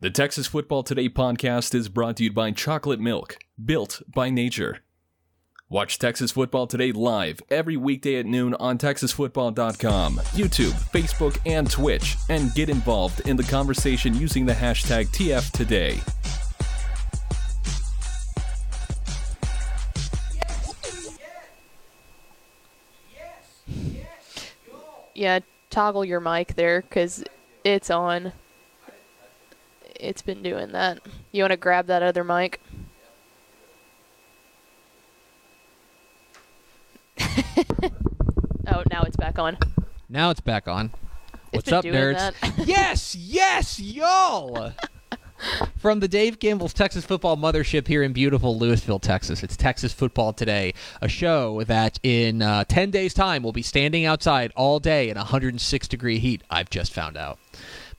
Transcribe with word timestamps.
The 0.00 0.10
Texas 0.10 0.46
Football 0.46 0.84
Today 0.84 1.08
podcast 1.08 1.74
is 1.74 1.88
brought 1.88 2.18
to 2.18 2.22
you 2.22 2.32
by 2.32 2.52
Chocolate 2.52 3.00
Milk, 3.00 3.36
built 3.64 4.00
by 4.06 4.30
nature. 4.30 4.78
Watch 5.68 5.98
Texas 5.98 6.30
Football 6.30 6.68
Today 6.68 6.92
live 6.92 7.40
every 7.50 7.76
weekday 7.76 8.14
at 8.20 8.24
noon 8.24 8.54
on 8.60 8.78
TexasFootball.com, 8.78 10.18
YouTube, 10.36 10.70
Facebook, 10.92 11.36
and 11.44 11.68
Twitch, 11.68 12.16
and 12.28 12.54
get 12.54 12.68
involved 12.68 13.26
in 13.26 13.36
the 13.36 13.42
conversation 13.42 14.14
using 14.14 14.46
the 14.46 14.52
hashtag 14.52 15.08
TFToday. 15.08 16.00
Yeah, 25.16 25.40
toggle 25.70 26.04
your 26.04 26.20
mic 26.20 26.54
there 26.54 26.82
because 26.82 27.24
it's 27.64 27.90
on. 27.90 28.32
It's 29.98 30.22
been 30.22 30.42
doing 30.42 30.72
that. 30.72 31.00
You 31.32 31.42
want 31.42 31.52
to 31.52 31.56
grab 31.56 31.86
that 31.86 32.02
other 32.02 32.22
mic? 32.22 32.60
oh, 37.18 38.82
now 38.90 39.02
it's 39.02 39.16
back 39.16 39.38
on. 39.38 39.58
Now 40.08 40.30
it's 40.30 40.40
back 40.40 40.68
on. 40.68 40.92
It's 41.52 41.66
What's 41.66 41.72
up, 41.72 41.82
doing 41.82 41.94
nerds? 41.94 42.32
yes, 42.66 43.16
yes, 43.16 43.80
y'all. 43.80 44.72
From 45.76 46.00
the 46.00 46.08
Dave 46.08 46.40
Campbell's 46.40 46.74
Texas 46.74 47.04
Football 47.04 47.36
Mothership 47.36 47.86
here 47.86 48.02
in 48.02 48.12
beautiful 48.12 48.58
Lewisville, 48.58 49.00
Texas, 49.00 49.42
it's 49.42 49.56
Texas 49.56 49.92
Football 49.92 50.32
Today, 50.32 50.74
a 51.00 51.08
show 51.08 51.62
that 51.64 52.00
in 52.02 52.42
uh, 52.42 52.64
10 52.64 52.90
days' 52.90 53.14
time 53.14 53.44
will 53.44 53.52
be 53.52 53.62
standing 53.62 54.04
outside 54.04 54.52
all 54.56 54.80
day 54.80 55.08
in 55.08 55.16
106 55.16 55.88
degree 55.88 56.18
heat, 56.18 56.42
I've 56.50 56.70
just 56.70 56.92
found 56.92 57.16
out. 57.16 57.38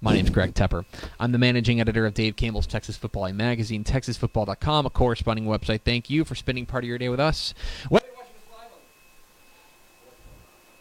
My 0.01 0.13
name's 0.13 0.29
Greg 0.29 0.53
Tepper. 0.53 0.85
I'm 1.19 1.33
the 1.33 1.37
managing 1.37 1.81
editor 1.81 2.05
of 2.05 2.13
Dave 2.13 2.37
Campbell's 2.37 2.67
Texas 2.67 2.95
Football 2.95 3.33
Magazine, 3.33 3.83
TexasFootball.com, 3.83 4.85
a 4.85 4.89
corresponding 4.89 5.45
website. 5.45 5.81
Thank 5.81 6.09
you 6.09 6.23
for 6.23 6.35
spending 6.35 6.65
part 6.65 6.85
of 6.85 6.87
your 6.87 6.97
day 6.97 7.09
with 7.09 7.19
us. 7.19 7.53
Whether 7.89 8.05
you're 8.05 8.15
watching 8.15 8.35
us 8.37 8.43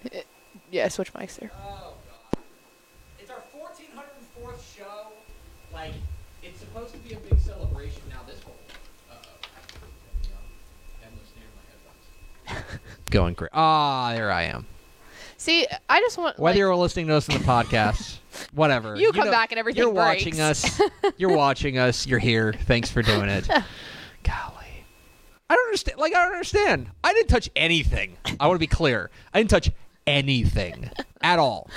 live 0.05 0.15
on 0.15 0.23
Yeah, 0.71 0.87
switch 0.87 1.13
mics 1.15 1.37
there. 1.41 1.51
Oh 1.61 1.95
god. 2.33 2.43
It's 3.19 3.31
our 3.31 3.43
1404th 3.57 4.77
show. 4.77 5.09
Like, 5.73 5.95
it's 6.45 6.61
supposed 6.61 6.93
to 6.93 6.99
be 6.99 7.15
a 7.15 7.19
big 7.19 7.41
celebration 7.41 8.03
now. 8.09 8.21
This 8.25 8.41
whole. 8.45 8.55
Uh 9.11 9.15
oh. 12.47 12.65
Going 13.11 13.35
great. 13.35 13.51
Ah, 13.53 14.13
there 14.15 14.31
I 14.31 14.45
am. 14.45 14.65
See, 15.39 15.67
I 15.89 16.01
just 16.01 16.19
want. 16.19 16.39
Whether 16.39 16.55
like, 16.55 16.59
you're 16.59 16.77
listening 16.77 17.09
to 17.09 17.15
us 17.15 17.29
in 17.29 17.35
the 17.35 17.41
podcast, 17.41 18.19
whatever. 18.53 18.97
You 18.97 19.13
come 19.13 19.31
back 19.31 19.53
and 19.53 19.59
everything 19.59 19.83
You're 19.83 19.93
breaks. 19.93 20.25
watching 20.25 20.41
us. 20.41 20.81
You're 21.17 21.37
watching 21.37 21.79
us. 21.79 22.07
You're 22.07 22.19
here. 22.19 22.53
Thanks 22.53 22.91
for 22.91 23.03
doing 23.03 23.29
it. 23.29 23.47
Golly. 24.23 24.85
I 25.51 25.55
don't 25.55 25.67
understand. 25.67 25.99
Like, 25.99 26.15
I 26.15 26.25
don't 26.25 26.33
understand. 26.33 26.91
I 27.03 27.13
didn't 27.13 27.29
touch 27.29 27.49
anything. 27.57 28.17
I 28.39 28.47
want 28.47 28.57
to 28.57 28.61
be 28.61 28.67
clear. 28.67 29.11
I 29.33 29.39
didn't 29.39 29.51
touch 29.51 29.71
anything 30.07 30.91
at 31.23 31.39
all. 31.39 31.71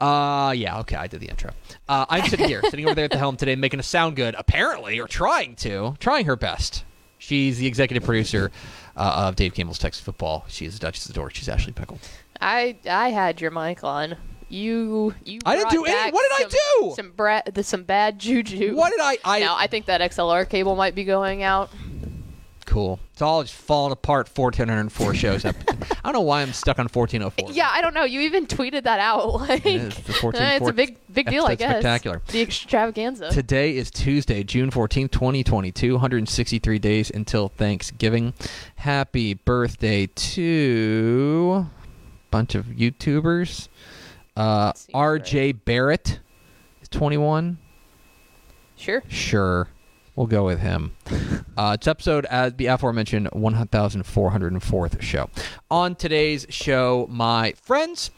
Uh, 0.00 0.52
yeah, 0.56 0.78
okay, 0.78 0.94
I 0.94 1.08
did 1.08 1.20
the 1.20 1.26
intro. 1.26 1.50
Uh, 1.88 2.06
I'm 2.08 2.24
sitting 2.28 2.46
here, 2.46 2.62
sitting 2.70 2.84
over 2.86 2.94
there 2.94 3.06
at 3.06 3.10
the 3.10 3.18
helm 3.18 3.36
today, 3.36 3.56
making 3.56 3.80
us 3.80 3.88
sound 3.88 4.14
good, 4.14 4.36
apparently, 4.38 5.00
or 5.00 5.08
trying 5.08 5.56
to, 5.56 5.96
trying 5.98 6.26
her 6.26 6.36
best. 6.36 6.84
She's 7.18 7.58
the 7.58 7.66
executive 7.66 8.04
producer 8.04 8.52
uh, 8.96 9.26
of 9.26 9.34
Dave 9.34 9.54
Campbell's 9.54 9.78
Texas 9.80 10.02
Football. 10.04 10.44
She 10.46 10.66
is 10.66 10.74
the 10.74 10.80
Duchess 10.80 11.06
of 11.06 11.08
the 11.08 11.14
Door. 11.14 11.30
She's 11.30 11.48
Ashley 11.48 11.72
Pickle. 11.72 11.98
I 12.40 12.76
I 12.88 13.08
had 13.10 13.40
your 13.40 13.50
mic 13.50 13.82
on. 13.82 14.16
You 14.48 15.14
you. 15.24 15.40
I 15.44 15.56
didn't 15.56 15.70
do 15.70 15.84
any- 15.84 16.10
what 16.12 16.38
did 16.38 16.46
I 16.46 16.50
do? 16.80 16.92
Some 16.96 17.10
bra- 17.12 17.42
the, 17.52 17.62
some 17.62 17.82
bad 17.84 18.18
juju. 18.18 18.74
What 18.74 18.90
did 18.90 19.00
I? 19.00 19.18
I 19.24 19.40
now 19.40 19.56
I 19.58 19.66
think 19.66 19.86
that 19.86 20.00
XLR 20.00 20.48
cable 20.48 20.74
might 20.76 20.94
be 20.94 21.04
going 21.04 21.42
out. 21.42 21.70
Cool. 22.64 23.00
It's 23.14 23.22
all 23.22 23.42
just 23.42 23.54
falling 23.54 23.92
apart. 23.92 24.28
1404 24.34 25.14
shows 25.14 25.44
up. 25.46 25.56
I 25.70 25.98
don't 26.04 26.12
know 26.12 26.20
why 26.20 26.42
I'm 26.42 26.52
stuck 26.52 26.78
on 26.78 26.84
1404. 26.86 27.52
Yeah, 27.52 27.66
I 27.72 27.80
don't 27.80 27.94
know. 27.94 28.04
You 28.04 28.20
even 28.20 28.46
tweeted 28.46 28.82
that 28.82 29.00
out. 29.00 29.40
Like, 29.40 29.64
It 29.64 29.80
is 29.80 29.96
the 29.96 30.12
14 30.12 30.42
it's 30.42 30.68
a 30.68 30.72
big 30.74 30.98
big 31.10 31.30
deal, 31.30 31.46
I 31.46 31.54
guess. 31.54 31.70
spectacular. 31.70 32.20
The 32.28 32.42
extravaganza. 32.42 33.30
Today 33.30 33.74
is 33.74 33.90
Tuesday, 33.90 34.42
June 34.42 34.70
14th, 34.70 35.10
2022. 35.12 35.92
163 35.94 36.78
days 36.78 37.10
until 37.10 37.48
Thanksgiving. 37.48 38.34
Happy 38.76 39.32
birthday 39.32 40.06
to 40.06 41.66
a 41.66 42.30
bunch 42.30 42.54
of 42.54 42.66
YouTubers. 42.66 43.68
Uh, 44.38 44.72
RJ 44.94 45.64
Barrett 45.64 46.20
is 46.80 46.88
21. 46.88 47.58
sure. 48.76 49.02
Sure. 49.08 49.68
We'll 50.14 50.28
go 50.28 50.44
with 50.44 50.60
him. 50.60 50.94
Uh, 51.58 51.72
it's 51.74 51.88
episode, 51.88 52.24
as 52.26 52.54
the 52.54 52.66
aforementioned, 52.66 53.28
1404th 53.32 55.02
show. 55.02 55.28
On 55.72 55.96
today's 55.96 56.46
show, 56.50 57.08
my 57.10 57.52
friends, 57.60 58.12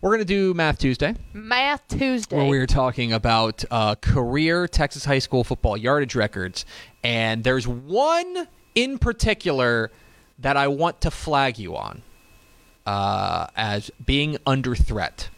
we're 0.00 0.08
going 0.08 0.20
to 0.20 0.24
do 0.24 0.54
Math 0.54 0.78
Tuesday, 0.78 1.14
Math 1.34 1.86
Tuesday. 1.88 2.38
where 2.38 2.46
we 2.46 2.56
are 2.56 2.66
talking 2.66 3.12
about 3.12 3.62
uh, 3.70 3.96
career 3.96 4.66
Texas 4.66 5.04
high 5.04 5.18
school 5.18 5.44
football 5.44 5.76
yardage 5.76 6.14
records. 6.14 6.64
And 7.04 7.44
there's 7.44 7.68
one 7.68 8.48
in 8.74 8.96
particular 8.96 9.90
that 10.38 10.56
I 10.56 10.68
want 10.68 11.02
to 11.02 11.10
flag 11.10 11.58
you 11.58 11.76
on 11.76 12.00
uh, 12.86 13.48
as 13.54 13.90
being 14.06 14.38
under 14.46 14.74
threat. 14.74 15.28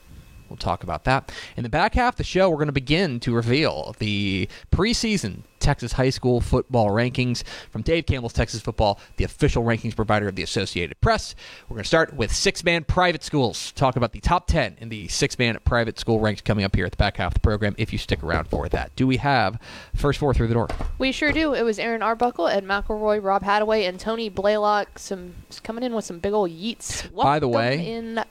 We'll 0.49 0.57
talk 0.57 0.83
about 0.83 1.05
that. 1.05 1.33
In 1.57 1.63
the 1.63 1.69
back 1.69 1.95
half 1.95 2.15
of 2.15 2.19
the 2.19 2.25
show, 2.25 2.49
we're 2.49 2.57
going 2.57 2.67
to 2.67 2.73
begin 2.73 3.21
to 3.21 3.35
reveal 3.35 3.95
the 3.99 4.49
preseason 4.71 5.43
Texas 5.61 5.93
high 5.93 6.11
school 6.11 6.41
football 6.41 6.89
rankings 6.89 7.43
from 7.71 7.83
Dave 7.83 8.07
Campbell's 8.07 8.33
Texas 8.33 8.61
Football, 8.61 8.99
the 9.17 9.25
official 9.25 9.63
rankings 9.63 9.95
provider 9.95 10.29
of 10.29 10.37
the 10.37 10.43
Associated 10.43 11.01
Press. 11.01 11.35
We're 11.69 11.77
going 11.77 11.85
to 11.85 11.89
start 11.89 12.15
with 12.15 12.35
six 12.35 12.65
man 12.65 12.85
private 12.85 13.23
schools, 13.23 13.73
talk 13.73 13.97
about 13.97 14.13
the 14.13 14.21
top 14.21 14.47
10 14.47 14.77
in 14.79 14.89
the 14.89 15.09
six 15.09 15.39
man 15.39 15.59
private 15.65 15.99
school 15.99 16.21
ranks 16.21 16.41
coming 16.41 16.65
up 16.65 16.75
here 16.75 16.87
at 16.87 16.93
the 16.93 16.97
back 16.97 17.17
half 17.17 17.29
of 17.29 17.35
the 17.35 17.41
program 17.41 17.75
if 17.79 17.93
you 17.93 17.99
stick 17.99 18.23
around 18.23 18.49
for 18.49 18.69
that. 18.69 18.95
Do 18.97 19.07
we 19.07 19.17
have 19.19 19.59
first 19.95 20.19
four 20.19 20.35
through 20.35 20.49
the 20.49 20.55
door? 20.55 20.69
We 20.99 21.13
sure 21.13 21.33
do. 21.33 21.55
It 21.55 21.63
was 21.63 21.79
Aaron 21.79 22.03
Arbuckle, 22.03 22.49
Ed 22.49 22.65
McElroy, 22.65 23.23
Rob 23.23 23.43
Hadaway, 23.43 23.89
and 23.89 23.99
Tony 23.99 24.29
Blaylock. 24.29 24.99
Some 24.99 25.35
coming 25.63 25.85
in 25.85 25.95
with 25.95 26.05
some 26.05 26.19
big 26.19 26.33
old 26.33 26.51
yeets. 26.51 27.13
By 27.15 27.39
the 27.39 27.49
way, 27.49 27.87
in. 27.87 28.25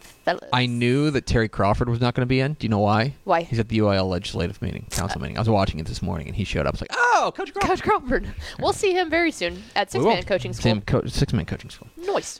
I 0.53 0.65
knew 0.65 1.11
that 1.11 1.25
Terry 1.25 1.47
Crawford 1.47 1.89
was 1.89 2.01
not 2.01 2.13
going 2.13 2.23
to 2.23 2.27
be 2.27 2.39
in. 2.39 2.53
Do 2.53 2.65
you 2.65 2.69
know 2.69 2.79
why? 2.79 3.15
Why? 3.23 3.41
He's 3.43 3.59
at 3.59 3.69
the 3.69 3.77
UIL 3.79 4.09
legislative 4.09 4.61
meeting, 4.61 4.85
council 4.89 5.19
uh, 5.19 5.23
meeting. 5.23 5.37
I 5.37 5.41
was 5.41 5.49
watching 5.49 5.79
it 5.79 5.85
this 5.85 6.01
morning, 6.01 6.27
and 6.27 6.35
he 6.35 6.43
showed 6.43 6.65
up. 6.65 6.67
I 6.67 6.71
was 6.71 6.81
like, 6.81 6.91
"Oh, 6.93 7.16
Coach 7.31 7.53
Crawford." 7.53 7.61
Coach 7.69 7.81
Crawford. 7.83 8.27
We'll 8.59 8.73
see 8.73 8.93
him 8.93 9.09
very 9.09 9.31
soon 9.31 9.63
at 9.75 9.91
Six. 9.91 10.03
Man 10.03 10.23
Coaching 10.23 10.53
School. 10.53 10.63
Same 10.63 10.81
co- 10.81 11.05
six-man 11.05 11.45
coaching 11.45 11.69
school. 11.69 11.87
Nice. 11.97 12.39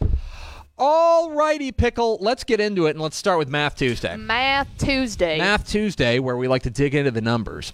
All 0.80 1.32
righty, 1.32 1.72
pickle. 1.72 2.18
Let's 2.22 2.44
get 2.44 2.60
into 2.60 2.86
it, 2.86 2.92
and 2.92 3.02
let's 3.02 3.18
start 3.18 3.40
with 3.40 3.50
Math 3.50 3.76
Tuesday. 3.76 4.16
Math 4.16 4.68
Tuesday. 4.78 5.38
Math 5.40 5.68
Tuesday, 5.68 6.20
where 6.20 6.38
we 6.38 6.48
like 6.48 6.64
to 6.64 6.70
dig 6.70 6.94
into 6.94 7.10
the 7.12 7.22
numbers, 7.22 7.74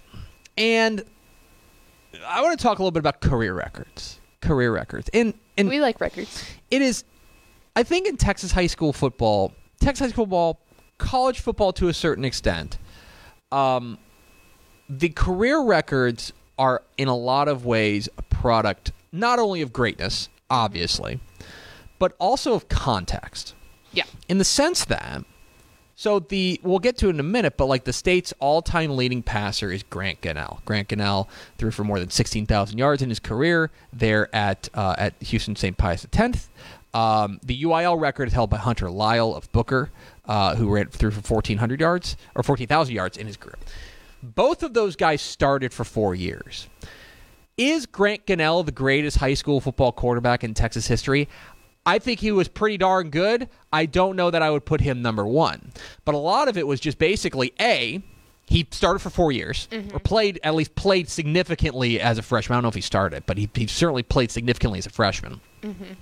and 0.56 1.04
I 2.26 2.40
want 2.42 2.58
to 2.58 2.62
talk 2.62 2.78
a 2.78 2.82
little 2.82 2.92
bit 2.92 3.00
about 3.00 3.20
career 3.20 3.52
records. 3.54 4.20
Career 4.40 4.72
records, 4.72 5.10
and 5.12 5.34
and 5.56 5.68
We 5.68 5.80
like 5.80 6.00
records. 6.00 6.44
it 6.70 6.82
is 6.82 7.04
i 7.76 7.82
think 7.82 8.06
in 8.08 8.16
texas 8.16 8.50
high 8.52 8.66
school 8.66 8.92
football 8.92 9.52
texas 9.80 10.06
high 10.06 10.10
school 10.12 10.24
football 10.26 10.60
college 10.98 11.40
football 11.40 11.72
to 11.74 11.88
a 11.88 11.94
certain 11.94 12.24
extent 12.24 12.78
um, 13.52 13.98
the 14.88 15.08
career 15.10 15.62
records 15.62 16.32
are 16.58 16.82
in 16.96 17.08
a 17.08 17.16
lot 17.16 17.48
of 17.48 17.64
ways 17.64 18.08
a 18.18 18.22
product 18.22 18.92
not 19.12 19.38
only 19.38 19.60
of 19.62 19.72
greatness 19.72 20.28
obviously 20.50 21.20
but 21.98 22.14
also 22.18 22.54
of 22.54 22.68
context 22.68 23.54
Yeah. 23.92 24.04
in 24.28 24.38
the 24.38 24.44
sense 24.44 24.84
that 24.86 25.24
so 25.96 26.18
the 26.18 26.60
we'll 26.64 26.80
get 26.80 26.96
to 26.98 27.06
it 27.06 27.10
in 27.10 27.20
a 27.20 27.22
minute, 27.22 27.56
but 27.56 27.66
like 27.66 27.84
the 27.84 27.92
state's 27.92 28.34
all-time 28.40 28.96
leading 28.96 29.22
passer 29.22 29.70
is 29.70 29.84
Grant 29.84 30.20
Gunnell. 30.22 30.58
Grant 30.64 30.88
Gunnell 30.88 31.28
threw 31.56 31.70
for 31.70 31.84
more 31.84 32.00
than 32.00 32.10
16,000 32.10 32.76
yards 32.76 33.00
in 33.00 33.10
his 33.10 33.20
career 33.20 33.70
there 33.92 34.28
at 34.34 34.68
uh, 34.74 34.96
at 34.98 35.14
Houston 35.22 35.54
St. 35.54 35.78
Pius 35.78 36.04
X. 36.12 36.50
Um, 36.94 37.38
the 37.44 37.62
UIL 37.62 37.98
record 37.98 38.26
is 38.26 38.34
held 38.34 38.50
by 38.50 38.56
Hunter 38.56 38.90
Lyle 38.90 39.36
of 39.36 39.50
Booker, 39.52 39.90
uh, 40.26 40.56
who 40.56 40.68
ran 40.68 40.88
through 40.88 41.12
for 41.12 41.20
1,400 41.32 41.78
yards 41.80 42.16
or 42.34 42.42
14,000 42.42 42.92
yards 42.92 43.16
in 43.16 43.28
his 43.28 43.36
career. 43.36 43.54
Both 44.24 44.62
of 44.62 44.72
those 44.72 44.96
guys 44.96 45.20
started 45.20 45.72
for 45.74 45.84
four 45.84 46.14
years. 46.14 46.68
Is 47.58 47.86
Grant 47.86 48.26
Gunnell 48.26 48.64
the 48.64 48.72
greatest 48.72 49.18
high 49.18 49.34
school 49.34 49.60
football 49.60 49.92
quarterback 49.92 50.42
in 50.42 50.54
Texas 50.54 50.86
history? 50.86 51.28
I 51.86 51.98
think 51.98 52.20
he 52.20 52.32
was 52.32 52.48
pretty 52.48 52.78
darn 52.78 53.10
good. 53.10 53.48
I 53.72 53.84
don't 53.86 54.16
know 54.16 54.30
that 54.30 54.40
I 54.40 54.50
would 54.50 54.64
put 54.64 54.80
him 54.80 55.02
number 55.02 55.26
one. 55.26 55.72
But 56.04 56.14
a 56.14 56.18
lot 56.18 56.48
of 56.48 56.56
it 56.56 56.66
was 56.66 56.80
just 56.80 56.98
basically 56.98 57.52
A, 57.60 58.02
he 58.46 58.66
started 58.70 59.00
for 59.00 59.10
four 59.10 59.32
years, 59.32 59.68
or 59.70 59.78
mm-hmm. 59.78 59.96
played, 59.98 60.40
at 60.42 60.54
least 60.54 60.74
played 60.74 61.08
significantly 61.08 62.00
as 62.00 62.16
a 62.18 62.22
freshman. 62.22 62.54
I 62.54 62.56
don't 62.56 62.62
know 62.62 62.68
if 62.70 62.74
he 62.74 62.80
started, 62.80 63.24
but 63.26 63.36
he, 63.36 63.50
he 63.54 63.66
certainly 63.66 64.02
played 64.02 64.30
significantly 64.30 64.78
as 64.78 64.86
a 64.86 64.90
freshman. 64.90 65.40
Mm-hmm. 65.62 65.92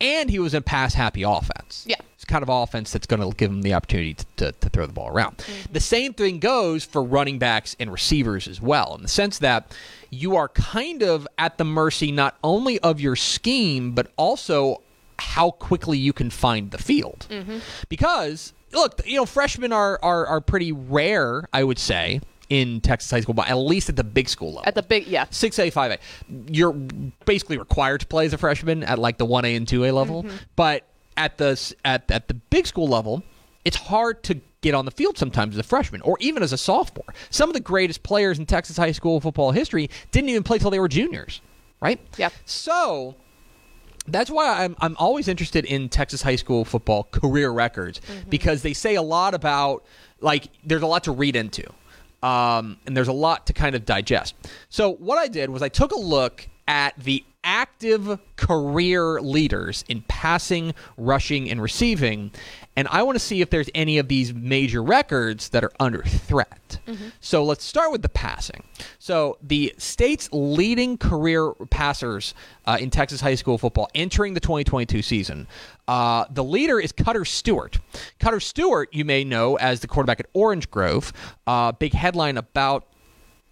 And 0.00 0.30
he 0.30 0.38
was 0.38 0.54
in 0.54 0.62
pass 0.62 0.94
happy 0.94 1.22
offense. 1.22 1.84
Yeah. 1.86 1.96
It's 2.14 2.24
kind 2.24 2.42
of 2.42 2.48
offense 2.48 2.92
that's 2.92 3.06
going 3.06 3.20
to 3.20 3.36
give 3.36 3.50
him 3.50 3.62
the 3.62 3.74
opportunity 3.74 4.14
to, 4.14 4.26
to, 4.36 4.52
to 4.52 4.68
throw 4.68 4.86
the 4.86 4.92
ball 4.92 5.08
around. 5.08 5.38
Mm-hmm. 5.38 5.72
The 5.72 5.80
same 5.80 6.14
thing 6.14 6.38
goes 6.38 6.84
for 6.84 7.02
running 7.02 7.38
backs 7.38 7.76
and 7.80 7.92
receivers 7.92 8.46
as 8.48 8.60
well, 8.60 8.94
in 8.94 9.02
the 9.02 9.08
sense 9.08 9.38
that 9.38 9.74
you 10.10 10.36
are 10.36 10.48
kind 10.48 11.02
of 11.02 11.26
at 11.38 11.58
the 11.58 11.64
mercy 11.64 12.12
not 12.12 12.36
only 12.42 12.78
of 12.80 13.00
your 13.00 13.16
scheme, 13.16 13.92
but 13.92 14.10
also 14.16 14.82
how 15.18 15.50
quickly 15.50 15.98
you 15.98 16.12
can 16.12 16.30
find 16.30 16.70
the 16.70 16.78
field. 16.78 17.26
Mm-hmm. 17.30 17.58
Because, 17.88 18.52
look, 18.72 19.00
you 19.06 19.16
know, 19.16 19.26
freshmen 19.26 19.72
are, 19.72 19.98
are, 20.02 20.26
are 20.26 20.40
pretty 20.40 20.72
rare, 20.72 21.48
I 21.52 21.64
would 21.64 21.78
say, 21.78 22.20
in 22.50 22.80
Texas 22.80 23.10
high 23.10 23.20
school, 23.20 23.34
but 23.34 23.48
at 23.48 23.54
least 23.54 23.88
at 23.88 23.96
the 23.96 24.04
big 24.04 24.28
school 24.28 24.48
level 24.48 24.64
At 24.66 24.74
the 24.74 24.82
big, 24.82 25.06
yeah. 25.06 25.24
six 25.30 25.58
A, 25.58 25.70
five 25.70 25.92
A. 25.92 25.98
You're 26.52 26.72
basically 27.24 27.56
required 27.56 28.00
to 28.00 28.06
play 28.06 28.26
as 28.26 28.32
a 28.32 28.38
freshman 28.38 28.82
at 28.82 28.98
like 28.98 29.18
the 29.18 29.24
one 29.24 29.44
A 29.44 29.54
and 29.54 29.66
two 29.66 29.84
A 29.84 29.92
level, 29.92 30.24
mm-hmm. 30.24 30.36
but 30.56 30.84
at 31.16 31.38
the 31.38 31.74
at 31.84 32.10
at 32.10 32.28
the 32.28 32.34
big 32.34 32.66
school 32.66 32.88
level, 32.88 33.22
it's 33.64 33.76
hard 33.76 34.22
to 34.24 34.40
get 34.62 34.74
on 34.74 34.84
the 34.84 34.90
field 34.90 35.16
sometimes 35.16 35.54
as 35.54 35.60
a 35.60 35.62
freshman 35.62 36.02
or 36.02 36.16
even 36.20 36.42
as 36.42 36.52
a 36.52 36.58
sophomore. 36.58 37.14
Some 37.30 37.48
of 37.48 37.54
the 37.54 37.60
greatest 37.60 38.02
players 38.02 38.38
in 38.38 38.46
Texas 38.46 38.76
high 38.76 38.92
school 38.92 39.20
football 39.20 39.52
history 39.52 39.88
didn't 40.10 40.28
even 40.28 40.42
play 40.42 40.58
till 40.58 40.70
they 40.70 40.80
were 40.80 40.88
juniors, 40.88 41.40
right? 41.80 42.00
Yeah. 42.18 42.30
So 42.44 43.14
that's 44.08 44.30
why 44.30 44.64
I'm 44.64 44.76
I'm 44.80 44.96
always 44.98 45.28
interested 45.28 45.64
in 45.64 45.88
Texas 45.88 46.22
high 46.22 46.36
school 46.36 46.64
football 46.64 47.04
career 47.04 47.50
records 47.50 48.00
mm-hmm. 48.00 48.28
because 48.28 48.62
they 48.62 48.72
say 48.72 48.96
a 48.96 49.02
lot 49.02 49.34
about 49.34 49.84
like 50.20 50.48
there's 50.64 50.82
a 50.82 50.86
lot 50.86 51.04
to 51.04 51.12
read 51.12 51.36
into. 51.36 51.64
Um, 52.22 52.78
and 52.86 52.96
there's 52.96 53.08
a 53.08 53.12
lot 53.12 53.46
to 53.46 53.52
kind 53.52 53.74
of 53.74 53.84
digest. 53.84 54.34
So 54.68 54.92
what 54.94 55.18
I 55.18 55.28
did 55.28 55.50
was 55.50 55.62
I 55.62 55.68
took 55.68 55.92
a 55.92 55.98
look 55.98 56.48
at 56.68 56.98
the 56.98 57.24
active 57.44 58.18
career 58.36 59.20
leaders 59.20 59.84
in 59.88 60.02
passing, 60.02 60.74
rushing, 60.96 61.50
and 61.50 61.60
receiving, 61.62 62.30
and 62.76 62.88
I 62.90 63.02
want 63.02 63.16
to 63.16 63.24
see 63.24 63.40
if 63.40 63.50
there's 63.50 63.68
any 63.74 63.98
of 63.98 64.08
these 64.08 64.32
major 64.32 64.82
records 64.82 65.50
that 65.50 65.64
are 65.64 65.72
under 65.80 66.02
threat. 66.02 66.78
So 67.20 67.44
let's 67.44 67.64
start 67.64 67.92
with 67.92 68.02
the 68.02 68.08
passing. 68.08 68.62
So 68.98 69.38
the 69.42 69.74
state's 69.76 70.28
leading 70.32 70.96
career 70.98 71.52
passers 71.70 72.34
uh, 72.66 72.78
in 72.80 72.90
Texas 72.90 73.20
high 73.20 73.34
school 73.34 73.58
football 73.58 73.88
entering 73.94 74.34
the 74.34 74.40
2022 74.40 75.02
season. 75.02 75.46
Uh, 75.88 76.24
the 76.30 76.44
leader 76.44 76.78
is 76.80 76.92
Cutter 76.92 77.24
Stewart. 77.24 77.78
Cutter 78.18 78.40
Stewart, 78.40 78.88
you 78.92 79.04
may 79.04 79.24
know 79.24 79.56
as 79.56 79.80
the 79.80 79.88
quarterback 79.88 80.20
at 80.20 80.26
Orange 80.32 80.70
Grove. 80.70 81.12
Uh, 81.46 81.72
big 81.72 81.92
headline 81.92 82.36
about 82.36 82.86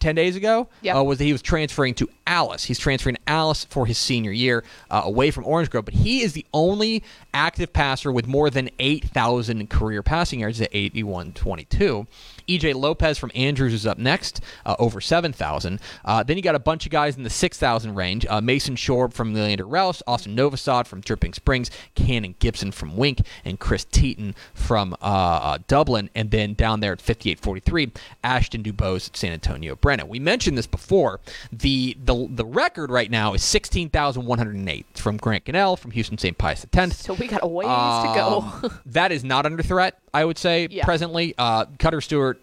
10 0.01 0.15
days 0.15 0.37
ago 0.37 0.69
Yep. 0.83 0.97
uh, 0.97 1.03
was 1.05 1.19
that 1.19 1.25
he 1.25 1.33
was 1.33 1.43
transferring 1.43 1.95
to 1.95 2.09
Alice. 2.27 2.65
He's 2.65 2.79
transferring 2.79 3.17
to 3.17 3.23
Alice 3.27 3.65
for 3.65 3.87
his 3.87 3.99
senior 3.99 4.31
year 4.33 4.65
uh, 4.91 5.03
away 5.05 5.31
from 5.31 5.45
Orange 5.45 5.71
Grove, 5.71 5.85
but 5.87 5.95
he 5.95 6.23
is 6.23 6.33
the 6.35 6.47
only 6.55 7.03
active 7.35 7.73
passer 7.73 8.13
with 8.13 8.27
more 8.27 8.51
than 8.51 8.71
8,000 8.79 9.69
career 9.71 10.03
passing 10.03 10.41
yards 10.41 10.61
at 10.61 10.69
8122. 10.73 12.07
EJ 12.49 12.75
Lopez 12.75 13.19
from 13.19 13.31
Andrews 13.35 13.75
is 13.75 13.87
up 13.87 13.99
next, 13.99 14.41
uh, 14.65 14.77
over 14.79 15.01
7,000. 15.01 15.81
Uh, 16.05 16.23
then 16.23 16.37
you 16.37 16.43
got 16.43 16.55
a 16.55 16.61
bunch 16.61 16.87
of 16.87 16.93
guys 16.93 17.17
in 17.17 17.23
the 17.23 17.31
6,000 17.31 17.95
range. 17.95 18.27
Uh, 18.29 18.41
Mason 18.41 18.75
Shorb 18.75 19.13
from 19.13 19.35
Leander 19.35 19.67
Rouse, 19.67 20.03
Austin 20.07 20.37
Novosad 20.37 20.87
from 20.87 21.01
Dripping 21.01 21.35
Springs, 21.35 21.71
Cannon 21.95 22.35
Gibson 22.39 22.73
from 22.73 22.97
Wink, 22.97 23.21
and 23.45 23.61
Chris 23.61 23.85
Teaton 23.85 24.35
from 24.55 24.95
uh, 24.95 25.05
uh, 25.05 25.59
Dublin. 25.67 26.11
And 26.15 26.31
then 26.31 26.55
down 26.55 26.81
there 26.81 26.93
at 26.93 27.01
5843, 27.01 27.93
Ashton 28.25 28.63
Dubose 28.63 29.09
at 29.09 29.17
San 29.17 29.33
Antonio 29.33 29.77
Brennan. 29.77 30.09
We 30.09 30.19
mentioned 30.19 30.57
this 30.57 30.67
before. 30.67 31.21
The 31.53 31.97
the, 32.03 32.27
the 32.31 32.45
record 32.45 32.91
right 32.91 33.11
now 33.11 33.35
is 33.35 33.43
16,108 33.45 34.87
from 34.95 35.17
Grant 35.17 35.45
Gunnell 35.45 35.79
from 35.79 35.91
Houston 35.93 36.19
St. 36.19 36.37
Pius 36.37 36.67
X. 36.73 36.97
So 36.99 37.15
we 37.15 37.27
got 37.27 37.43
a 37.43 37.47
ways 37.47 37.67
to 37.67 38.13
go. 38.15 38.41
Um, 38.63 38.79
that 38.87 39.13
is 39.13 39.25
not 39.25 39.47
under 39.47 39.63
threat, 39.63 39.99
I 40.15 40.25
would 40.25 40.39
say, 40.39 40.67
Yeah. 40.71 40.85
presently. 40.85 41.35
Uh, 41.39 41.67
Cutter 41.79 42.01
Stewart 42.01 42.41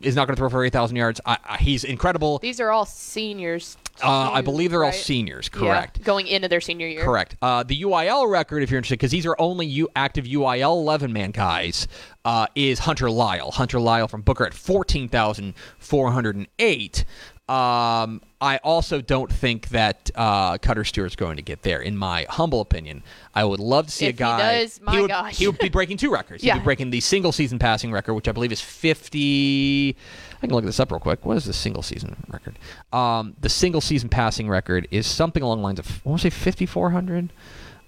is 0.00 0.16
not 0.16 0.26
going 0.26 0.34
to 0.34 0.40
throw 0.40 0.48
for 0.48 0.64
8,000 0.64 0.96
yards. 0.96 1.20
I, 1.26 1.36
I, 1.44 1.56
he's 1.58 1.84
incredible. 1.84 2.38
These 2.38 2.58
are 2.60 2.70
all 2.70 2.86
seniors. 2.86 3.76
Uh, 4.02 4.30
I 4.32 4.40
believe 4.42 4.70
they're 4.70 4.84
all 4.84 4.92
seniors, 4.92 5.50
Yeah, 5.52 5.58
correct. 5.60 6.02
going 6.04 6.26
into 6.28 6.46
their 6.48 6.60
senior 6.60 6.86
year. 6.86 7.02
Correct. 7.04 7.36
Uh, 7.42 7.64
the 7.64 7.82
UIL 7.82 8.30
record, 8.30 8.62
if 8.62 8.70
you're 8.70 8.78
interested, 8.78 8.94
because 8.94 9.10
these 9.10 9.26
are 9.26 9.34
only 9.40 9.66
U- 9.66 9.88
active 9.96 10.24
UIL 10.24 10.78
11 10.80 11.12
man 11.12 11.32
guys, 11.32 11.88
uh, 12.24 12.46
is 12.54 12.78
Hunter 12.78 13.10
Lyle. 13.10 13.50
Hunter 13.50 13.80
Lyle 13.80 14.06
from 14.08 14.22
Booker 14.22 14.46
at 14.46 14.54
14,408. 14.54 17.04
Um, 17.48 18.20
I 18.40 18.58
also 18.62 19.00
don't 19.00 19.32
think 19.32 19.70
that 19.70 20.10
uh, 20.14 20.58
Cutter 20.58 20.84
Stewart's 20.84 21.16
going 21.16 21.36
to 21.36 21.42
get 21.42 21.62
there, 21.62 21.80
in 21.80 21.96
my 21.96 22.26
humble 22.28 22.60
opinion. 22.60 23.02
I 23.34 23.44
would 23.44 23.58
love 23.58 23.86
to 23.86 23.92
see 23.92 24.04
If 24.06 24.10
a 24.10 24.12
he 24.12 24.18
guy. 24.18 24.60
does, 24.60 24.80
my 24.82 25.00
would, 25.00 25.08
gosh. 25.08 25.38
he 25.38 25.46
would 25.46 25.58
be 25.58 25.68
breaking 25.70 25.96
two 25.96 26.12
records. 26.12 26.42
He'd 26.42 26.48
Yeah. 26.48 26.58
be 26.58 26.64
breaking 26.64 26.90
the 26.90 27.00
single 27.00 27.32
season 27.32 27.58
passing 27.58 27.90
record, 27.90 28.14
which 28.14 28.28
I 28.28 28.32
believe 28.32 28.52
is 28.52 28.60
50. 28.60 29.96
I 30.42 30.46
can 30.46 30.54
look 30.54 30.64
this 30.64 30.78
up 30.78 30.92
real 30.92 31.00
quick. 31.00 31.24
What 31.24 31.36
is 31.36 31.46
the 31.46 31.52
single 31.52 31.82
season 31.82 32.16
record? 32.28 32.58
Um, 32.92 33.34
the 33.40 33.48
single 33.48 33.80
season 33.80 34.08
passing 34.08 34.48
record 34.48 34.86
is 34.90 35.06
something 35.06 35.42
along 35.42 35.58
the 35.58 35.64
lines 35.64 35.78
of, 35.78 36.02
I 36.04 36.08
want 36.08 36.20
to 36.22 36.30
say 36.30 36.36
5,400. 36.50 37.32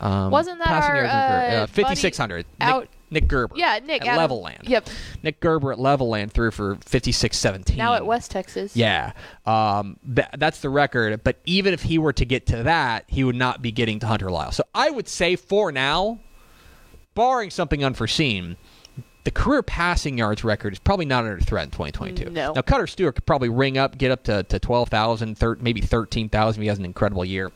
Um, 0.00 0.30
Wasn't 0.30 0.58
that 0.58 0.68
our, 0.68 0.96
yards 0.96 1.12
in 1.12 1.18
career- 1.50 1.60
uh, 1.60 1.64
uh, 1.64 1.66
5,600. 1.66 2.46
out- 2.60 2.80
Nick, 2.80 2.90
Nick 3.10 3.26
Gerber. 3.28 3.54
Yeah, 3.56 3.78
Nick. 3.84 4.02
At 4.06 4.16
Adam- 4.18 4.30
Levelland. 4.30 4.68
Yep. 4.68 4.88
Nick 5.22 5.40
Gerber 5.40 5.72
at 5.72 5.78
Levelland 5.78 6.30
threw 6.30 6.50
for 6.50 6.76
56-17. 6.76 7.76
Now 7.76 7.94
at 7.94 8.06
West 8.06 8.30
Texas. 8.30 8.76
Yeah, 8.76 9.12
um, 9.46 9.98
th- 10.14 10.28
that's 10.38 10.60
the 10.60 10.68
record. 10.70 11.22
But 11.24 11.38
even 11.44 11.74
if 11.74 11.82
he 11.82 11.98
were 11.98 12.12
to 12.12 12.24
get 12.24 12.46
to 12.46 12.62
that, 12.62 13.04
he 13.08 13.24
would 13.24 13.36
not 13.36 13.62
be 13.62 13.72
getting 13.72 13.98
to 14.00 14.06
Hunter 14.06 14.30
Lyle. 14.30 14.52
So 14.52 14.62
I 14.74 14.90
would 14.90 15.08
say 15.08 15.36
for 15.36 15.72
now, 15.72 16.20
barring 17.14 17.50
something 17.50 17.84
unforeseen, 17.84 18.56
the 19.24 19.30
career 19.30 19.62
passing 19.62 20.16
yards 20.16 20.44
record 20.44 20.72
is 20.72 20.78
probably 20.78 21.04
not 21.04 21.24
under 21.24 21.40
threat 21.40 21.64
in 21.64 21.70
2022. 21.70 22.30
No. 22.30 22.52
Now 22.54 22.62
Cutter 22.62 22.86
Stewart 22.86 23.14
could 23.16 23.26
probably 23.26 23.48
ring 23.50 23.76
up, 23.76 23.98
get 23.98 24.10
up 24.10 24.22
to, 24.24 24.44
to 24.44 24.58
12,000, 24.58 25.36
thir- 25.36 25.56
maybe 25.60 25.80
13,000 25.80 26.60
if 26.60 26.62
he 26.62 26.68
has 26.68 26.78
an 26.78 26.84
incredible 26.84 27.24
year. 27.24 27.50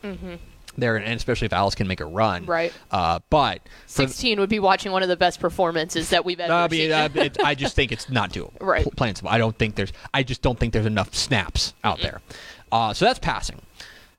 There, 0.77 0.97
and 0.97 1.15
especially 1.15 1.47
if 1.47 1.53
Alice 1.53 1.75
can 1.75 1.87
make 1.87 2.01
a 2.01 2.05
run. 2.07 2.43
Mm-hmm. 2.43 2.51
Right. 2.51 2.73
Uh, 2.91 3.21
but 3.31 3.61
for, 3.87 4.03
16 4.03 4.41
would 4.41 4.51
be 4.51 4.61
watching 4.61 4.93
one 4.93 5.03
of 5.03 5.09
the 5.09 5.17
best 5.17 5.41
performances 5.41 6.11
that 6.11 6.25
we've 6.25 6.41
ever 6.41 6.53
I 6.53 6.69
mean, 6.69 6.91
seen. 6.91 6.93
uh, 6.93 7.09
it, 7.15 7.39
I 7.45 7.55
just 7.55 7.77
think 7.77 7.93
it's 7.93 8.11
not 8.11 8.33
doable. 8.33 8.61
Right. 8.61 8.83
Pl- 8.83 8.93
Plain 8.97 9.15
simple. 9.15 9.33
I 9.33 9.39
don't 9.39 9.57
think 9.59 9.75
there's. 9.77 9.93
I 10.13 10.23
just 10.23 10.43
don't 10.43 10.59
think 10.59 10.73
there's 10.73 10.87
enough 10.87 11.15
snaps 11.15 11.75
out 11.85 12.01
there. 12.01 12.21
Uh, 12.73 12.93
so 12.93 13.05
that's 13.05 13.19
passing. 13.19 13.61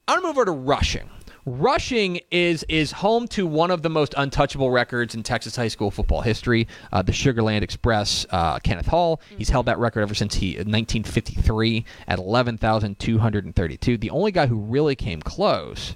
I'm 0.08 0.18
gonna 0.18 0.28
move 0.28 0.38
over 0.38 0.46
to 0.46 0.52
rushing. 0.52 1.10
Rushing 1.48 2.22
is 2.32 2.66
is 2.70 2.92
home 2.92 3.28
to 3.30 3.46
one 3.46 3.70
of 3.70 3.84
the 3.84 3.90
most 3.90 4.16
untouchable 4.18 4.72
records 4.72 5.14
in 5.14 5.22
Texas 5.22 5.56
high 5.56 5.68
school 5.68 5.92
football 5.92 6.22
history, 6.22 6.68
uh, 6.92 7.04
the 7.04 7.12
Sugarland 7.12 7.62
Express. 7.62 8.26
Uh, 8.32 8.58
Kenneth 8.60 8.88
Hall. 8.88 9.22
He's 9.38 9.50
held 9.50 9.68
that 9.68 9.78
record 9.78 10.02
ever 10.02 10.16
since 10.16 10.34
he 10.36 10.56
1953 10.56 11.86
at 12.08 12.18
11,232. 12.18 13.98
The 13.98 14.10
only 14.10 14.32
guy 14.32 14.48
who 14.48 14.58
really 14.58 14.96
came 14.96 15.22
close 15.22 15.96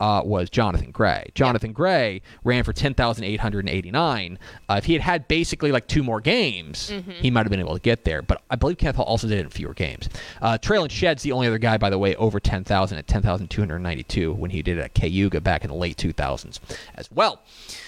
uh, 0.00 0.22
was 0.24 0.50
Johnathan 0.50 0.92
Gray. 0.92 1.30
Johnathan 1.34 1.72
Gray 1.72 2.22
ran 2.42 2.64
for 2.64 2.72
10,889. 2.72 4.38
Uh, 4.68 4.74
if 4.78 4.84
he 4.86 4.94
had 4.94 5.02
had 5.02 5.28
basically 5.28 5.70
like 5.72 5.86
two 5.86 6.02
more 6.02 6.20
games, 6.20 6.92
he 7.20 7.30
might 7.30 7.42
have 7.42 7.50
been 7.50 7.60
able 7.60 7.74
to 7.74 7.80
get 7.80 8.04
there. 8.04 8.22
But 8.22 8.42
I 8.50 8.56
believe 8.56 8.78
Kenneth 8.78 8.96
Hall 8.96 9.04
also 9.04 9.28
did 9.28 9.38
it 9.38 9.42
in 9.42 9.50
fewer 9.50 9.74
games. 9.74 10.08
Uh, 10.40 10.58
Traylon 10.58 10.90
Shead's 10.90 11.22
the 11.22 11.32
only 11.32 11.46
other 11.46 11.58
guy, 11.58 11.76
by 11.78 11.90
the 11.90 11.98
way, 11.98 12.14
over 12.16 12.40
10,000 12.40 12.98
at 12.98 13.06
10,292 13.06 14.32
when 14.32 14.50
he 14.50 14.62
did 14.62 14.78
it 14.78 14.80
at 14.80 14.94
Cayuga 14.94 15.40
back 15.40 15.64
in 15.64 15.70
the 15.70 15.76
late 15.76 15.96
2000s 15.96 16.58
as 16.94 17.10
well. 17.12 17.42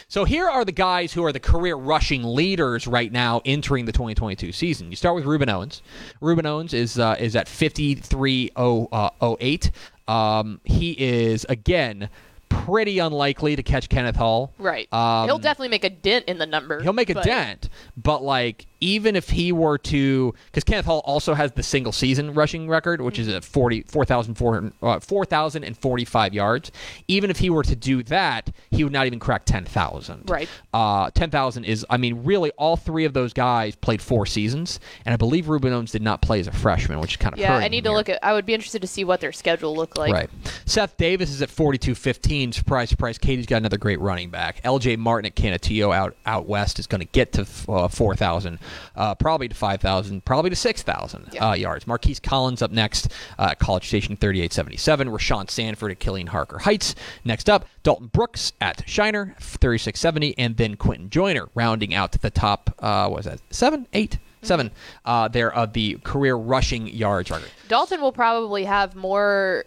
So 0.09 0.25
here 0.27 0.47
are 0.47 0.67
the 0.67 0.73
guys 0.73 1.15
who 1.15 1.25
are 1.25 1.33
the 1.33 1.41
career 1.41 1.75
rushing 1.75 2.23
leaders 2.23 2.87
right 2.87 3.11
now 3.11 3.41
entering 3.47 3.87
the 3.87 3.93
2022 3.93 4.53
season. 4.53 4.91
You 4.91 4.97
start 4.97 5.15
with 5.15 5.25
Ruben 5.25 5.49
Owens. 5.49 5.81
Ruben 6.21 6.45
Owens 6.45 6.75
is 6.75 6.99
uh, 6.99 7.17
is 7.19 7.35
at 7.35 7.49
5308. 7.49 9.71
Um, 10.13 10.61
he 10.65 10.93
is 10.93 11.47
again 11.49 12.09
pretty 12.49 12.99
unlikely 12.99 13.57
to 13.57 13.63
catch 13.63 13.89
Kenneth 13.89 14.17
Hall. 14.17 14.53
right. 14.59 14.93
Um, 14.93 15.27
He'll 15.27 15.39
definitely 15.39 15.69
make 15.69 15.85
a 15.85 15.91
dent 15.91 16.27
in 16.27 16.39
the 16.39 16.47
number. 16.47 16.83
He'll 16.83 16.93
make 16.93 17.11
a 17.11 17.15
but- 17.15 17.25
dent, 17.25 17.69
but 17.97 18.23
like 18.23 18.67
even 18.83 19.15
if 19.15 19.31
he 19.31 19.53
were 19.53 19.79
to, 19.79 20.35
because 20.47 20.65
Kenneth 20.65 20.87
Hall 20.87 21.03
also 21.05 21.35
has 21.35 21.53
the 21.53 21.63
single 21.63 21.93
season 21.93 22.35
rushing 22.35 22.69
record, 22.69 23.01
which 23.01 23.19
is 23.19 23.29
at 23.29 23.45
40, 23.45 23.83
4,045 23.83 24.73
uh, 24.83 24.99
4,045 25.01 26.35
yards. 26.35 26.73
Even 27.09 27.31
if 27.31 27.39
he 27.39 27.49
were 27.49 27.63
to 27.63 27.77
do 27.77 28.03
that, 28.05 28.51
he 28.71 28.83
would 28.85 28.93
not 28.93 29.07
even 29.07 29.19
crack 29.19 29.45
10,000. 29.45 30.29
Right. 30.29 30.49
Uh, 30.75 31.11
10,000 31.11 31.65
is, 31.65 31.87
I 31.89 31.97
mean, 31.97 32.25
really, 32.25 32.51
all 32.59 32.77
three 32.77 33.05
of 33.05 33.13
those 33.15 33.33
guys 33.33 33.77
played 33.77 34.03
four 34.03 34.27
seasons, 34.27 34.81
and 35.07 35.13
I 35.13 35.17
believe 35.17 35.49
Ruben 35.49 35.73
Owens 35.73 35.93
did 35.93 36.03
not 36.03 36.21
play 36.21 36.41
as 36.41 36.49
a 36.49 36.53
freshman, 36.53 36.99
which 36.99 37.13
is 37.13 37.17
kind 37.19 37.33
of 37.35 37.39
Yeah, 37.39 37.55
I 37.55 37.69
need 37.69 37.85
to 37.85 37.91
here. 37.91 37.97
look 37.97 38.09
at. 38.09 38.23
I 38.23 38.33
would 38.33 38.47
be 38.47 38.55
interested 38.55 38.83
to 38.83 38.89
see 38.89 39.05
what 39.05 39.21
their 39.21 39.33
schedule 39.33 39.75
looked 39.77 39.97
like. 39.97 40.13
right. 40.13 40.31
Seth 40.65 40.97
Davis 40.97 41.31
is 41.31 41.41
at 41.41 41.49
42-15. 41.51 42.53
Surprise, 42.55 42.91
surprise. 42.91 43.19
Katy's 43.19 43.47
got 43.47 43.59
another 43.59 43.79
great 43.79 44.01
running 44.01 44.31
back. 44.31 44.61
L.J. 44.65 44.97
Martin 44.97 45.27
at 45.27 45.37
Canutillo 45.37 45.95
out 45.95 46.17
out 46.27 46.47
west 46.47 46.79
is 46.79 46.87
going 46.87 47.01
to 47.01 47.07
get 47.07 47.33
to 47.33 47.47
uh, 47.69 47.89
4,000, 47.89 48.59
uh, 48.97 49.15
probably 49.15 49.49
to 49.49 49.55
5,000, 49.55 50.25
probably 50.25 50.51
to 50.51 50.57
6,000 50.57 51.29
Yeah. 51.33 51.51
uh, 51.51 51.55
yards. 51.55 51.87
Marquise 51.87 52.21
Collins 52.21 52.63
up 52.63 52.71
next 52.71 53.09
uh, 53.39 53.49
at 53.53 53.59
College 53.59 53.87
Station 53.89 54.17
3877. 54.17 55.09
Rashawn 55.09 55.51
Sanford 55.51 55.91
at 55.93 55.99
Killeen 56.01 56.29
Harker 56.29 56.59
Heights. 56.59 56.95
Next 57.25 57.49
up, 57.51 57.67
Dalton 57.83 58.09
Brooks 58.09 58.53
at 58.61 58.83
Shiner 58.89 59.35
3670, 59.41 60.37
and 60.39 60.57
then 60.57 60.77
Quinten 60.77 61.09
Joyner 61.11 61.49
rounding 61.55 61.95
out 61.95 62.13
to 62.13 62.19
the 62.19 62.31
top. 62.31 62.75
Uh, 62.79 63.09
what 63.09 63.19
was 63.19 63.27
that? 63.27 63.41
Seven, 63.51 63.87
eight, 63.93 64.19
seven. 64.43 64.71
Uh, 65.05 65.29
there 65.29 65.53
of 65.53 65.73
the 65.73 65.99
career 66.05 66.35
rushing 66.37 66.87
yards 66.87 67.31
record. 67.31 67.51
Dalton 67.69 68.01
will 68.01 68.13
probably 68.13 68.65
have 68.65 68.95
more 68.95 69.65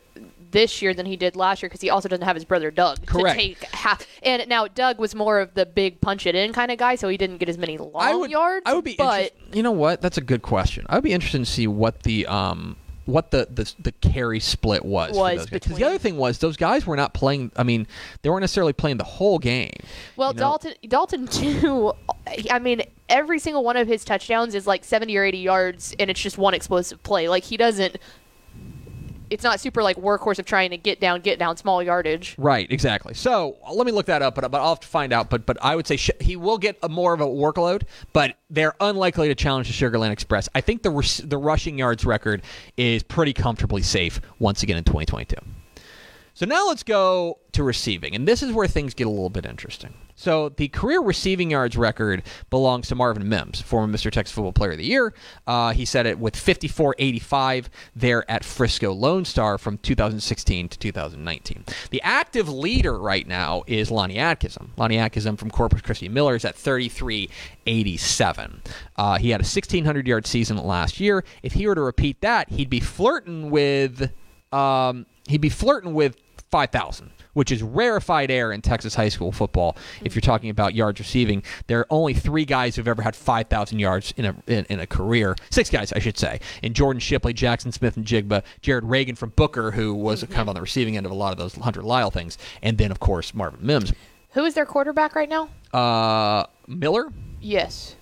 this 0.52 0.82
year 0.82 0.94
than 0.94 1.06
he 1.06 1.16
did 1.18 1.36
last 1.36 1.62
year 1.62 1.70
because 1.70 1.82
he 1.82 1.90
also 1.90 2.08
doesn't 2.10 2.25
have 2.25 2.36
his 2.36 2.46
brother 2.46 2.72
Doug 2.72 3.06
Correct. 3.06 3.40
to 3.40 3.46
take 3.46 3.64
half. 3.74 4.06
And 4.24 4.48
now 4.48 4.68
Doug 4.68 5.00
was 5.00 5.16
more 5.16 5.40
of 5.40 5.54
the 5.54 5.66
big 5.66 6.02
punch 6.02 6.25
it 6.25 6.36
in 6.36 6.54
kind 6.54 6.72
of 6.72 6.78
guy, 6.78 6.96
so 6.96 7.08
he 7.10 7.18
didn't 7.18 7.38
get 7.38 7.50
as 7.50 7.58
many 7.58 7.78
long 7.78 7.92
I 7.96 8.16
would, 8.16 8.32
yards. 8.32 8.64
I 8.66 8.74
would 8.74 8.84
be 8.86 8.96
but 8.98 9.34
You 9.54 9.64
know 9.64 9.72
what? 9.72 10.02
That's 10.02 10.18
a 10.18 10.22
good 10.22 10.42
question. 10.42 10.86
I 10.90 10.96
would 10.96 11.04
be 11.04 11.14
interested 11.14 11.40
to 11.40 11.46
see 11.46 11.68
what 11.68 12.04
the 12.04 12.25
um 12.28 12.78
what 13.06 13.30
the 13.30 13.48
the, 13.52 13.72
the 13.80 13.92
carry 13.92 14.40
split 14.40 14.84
was. 14.84 15.16
Was 15.16 15.38
those 15.42 15.46
guys. 15.50 15.60
'Cause 15.68 15.78
the 15.78 15.84
other 15.84 16.00
thing 16.00 16.18
was 16.18 16.40
those 16.40 16.58
guys 16.58 16.88
were 16.88 16.96
not 16.96 17.14
playing. 17.14 17.52
I 17.56 17.62
mean, 17.64 17.86
they 18.24 18.30
weren't 18.32 18.42
necessarily 18.42 18.74
playing 18.74 18.98
the 18.98 19.04
whole 19.04 19.38
game. 19.38 19.74
well, 20.16 20.30
you 20.32 20.36
know? 20.36 20.40
Dalton 20.40 20.74
Dalton 20.88 21.28
too. 21.28 21.94
I 22.50 22.58
mean, 22.58 22.82
every 23.08 23.38
single 23.38 23.64
one 23.64 23.78
of 23.78 23.88
his 23.88 24.04
touchdowns 24.04 24.56
is 24.56 24.66
like 24.66 24.84
seventy 24.84 25.16
or 25.18 25.24
eighty 25.24 25.38
yards, 25.38 25.94
and 26.00 26.10
it's 26.10 26.20
just 26.20 26.40
one 26.40 26.56
explosive 26.56 27.04
play. 27.04 27.30
Like 27.30 27.44
he 27.44 27.58
doesn't. 27.58 27.98
It's 29.36 29.44
not 29.44 29.60
super 29.60 29.84
like 29.84 29.98
workhorse 29.98 30.39
of 30.39 30.46
trying 30.46 30.70
to 30.70 30.77
get 30.77 31.01
down, 31.01 31.20
get 31.20 31.38
down 31.38 31.58
small 31.58 31.84
yardage. 31.84 32.36
Right, 32.38 32.72
exactly. 32.72 33.13
So 33.13 33.58
let 33.70 33.86
me 33.86 33.92
look 33.92 34.06
that 34.06 34.22
up, 34.22 34.36
but, 34.36 34.50
but 34.50 34.62
I'll 34.62 34.70
have 34.70 34.80
to 34.80 34.88
find 34.88 35.12
out. 35.12 35.30
But 35.30 35.46
but 35.46 35.58
I 35.62 35.75
would 35.75 35.86
say 35.86 35.98
sh- 35.98 36.12
he 36.22 36.38
will 36.38 36.58
get 36.58 36.80
a 36.82 36.88
more 36.88 37.13
of 37.13 37.20
a 37.20 37.25
workload, 37.25 37.84
but 38.13 38.38
they're 38.50 38.75
unlikely 38.80 39.27
to 39.27 39.36
challenge 39.36 39.68
the 39.68 39.74
Sugarland 39.74 40.12
Express. 40.12 40.48
I 40.56 40.62
think 40.62 40.84
the 40.84 40.89
res- 40.89 41.18
the 41.18 41.38
rushing 41.38 41.77
yards 41.77 42.06
record 42.06 42.44
is 42.77 43.04
pretty 43.04 43.34
comfortably 43.34 43.82
safe 43.82 44.22
once 44.39 44.63
again 44.63 44.77
in 44.77 44.86
2022. 44.86 45.36
So 46.34 46.46
now 46.46 46.70
let's 46.70 46.84
go 46.84 47.39
to 47.51 47.62
receiving, 47.62 48.15
and 48.15 48.25
this 48.25 48.42
is 48.42 48.54
where 48.54 48.68
things 48.68 48.94
get 48.94 49.06
a 49.06 49.10
little 49.10 49.30
bit 49.30 49.46
interesting. 49.46 49.96
So 50.15 50.50
the 50.50 50.67
career 50.69 51.01
receiving 51.01 51.51
yards 51.51 51.77
record 51.77 52.24
belongs 52.50 52.88
to 52.88 52.95
Marvin 52.95 53.27
Mims, 53.27 53.60
former 53.62 53.93
Mr. 53.93 54.10
Texas 54.12 54.34
Football 54.34 54.53
Player 54.53 54.72
of 54.72 54.77
the 54.77 54.86
Year. 54.86 55.13
Uh, 55.45 55.74
he 55.74 55.84
set 55.86 56.05
it 56.05 56.17
with 56.19 56.36
54.85 56.36 57.65
there 57.95 58.29
at 58.31 58.45
Frisco 58.45 58.93
Lone 58.93 59.25
Star 59.25 59.57
from 59.57 59.77
2016 59.79 60.69
to 60.69 60.79
2019. 60.79 61.65
The 61.89 62.01
active 62.01 62.48
leader 62.48 62.98
right 62.98 63.27
now 63.27 63.63
is 63.67 63.91
Lonnie 63.91 64.17
Atkinson. 64.17 64.72
Lonnie 64.77 64.98
Atkinson 64.98 65.36
from 65.38 65.51
Corpus 65.51 65.81
Christi 65.81 66.07
Miller 66.07 66.36
is 66.36 66.45
at 66.45 66.55
33.87. 66.55 68.60
Uh, 68.95 69.17
he 69.17 69.31
had 69.31 69.41
a 69.41 69.43
1,600 69.43 70.07
yard 70.07 70.25
season 70.25 70.55
last 70.57 71.00
year. 71.00 71.24
If 71.43 71.53
he 71.53 71.67
were 71.67 71.75
to 71.75 71.81
repeat 71.81 72.22
that, 72.22 72.50
he'd 72.50 72.69
be 72.69 72.79
flirting 72.79 73.50
with 73.50 74.12
um, 74.51 75.05
he'd 75.27 75.41
be 75.41 75.50
flirting 75.50 75.93
with 75.93 76.17
5,000, 76.51 77.12
which 77.36 77.51
is 77.51 77.62
rarefied 77.62 78.32
air 78.32 78.51
in 78.51 78.62
Texas 78.62 78.96
high 78.96 79.10
school 79.10 79.32
football. 79.32 79.77
If 80.04 80.15
you're 80.15 80.22
talking 80.22 80.50
about 80.50 80.74
yards 80.74 81.00
receiving, 81.00 81.44
there 81.68 81.82
are 81.82 81.88
only 81.92 82.15
three 82.15 82.46
guys 82.46 82.75
who've 82.75 82.88
ever 82.88 83.04
had 83.04 83.15
5,000 83.15 83.77
yards 83.77 84.13
in 84.18 84.25
a 84.25 84.36
in, 84.48 84.65
in 84.65 84.80
a 84.80 84.88
career. 84.88 85.36
Six 85.51 85.70
guys, 85.70 85.94
I 85.94 86.00
should 86.00 86.18
say. 86.18 86.39
In 86.63 86.74
Jordan 86.74 87.00
Shipley, 87.00 87.34
Jackson 87.34 87.72
Smith, 87.72 87.98
and 87.98 88.06
Jigba, 88.06 88.44
Jared 88.62 88.86
Reagan 88.86 89.15
from 89.15 89.30
Booker, 89.36 89.72
who 89.72 89.94
was 89.94 90.24
kind 90.24 90.39
of 90.39 90.50
on 90.50 90.56
the 90.56 90.62
receiving 90.62 90.98
end 90.98 91.06
of 91.06 91.12
a 91.12 91.15
lot 91.15 91.32
of 91.32 91.38
those 91.38 91.56
Hunter 91.56 91.84
Lyle 91.84 92.10
things, 92.10 92.38
and 92.63 92.77
then 92.77 92.89
of 92.89 93.00
course 93.00 93.34
Marvin 93.34 93.65
Mims. 93.65 93.94
Who 94.32 94.44
is 94.44 94.54
their 94.54 94.65
quarterback 94.65 95.15
right 95.15 95.30
now? 95.30 95.50
Uh, 95.74 96.46
Miller, 96.68 97.10
Yes, 97.42 97.96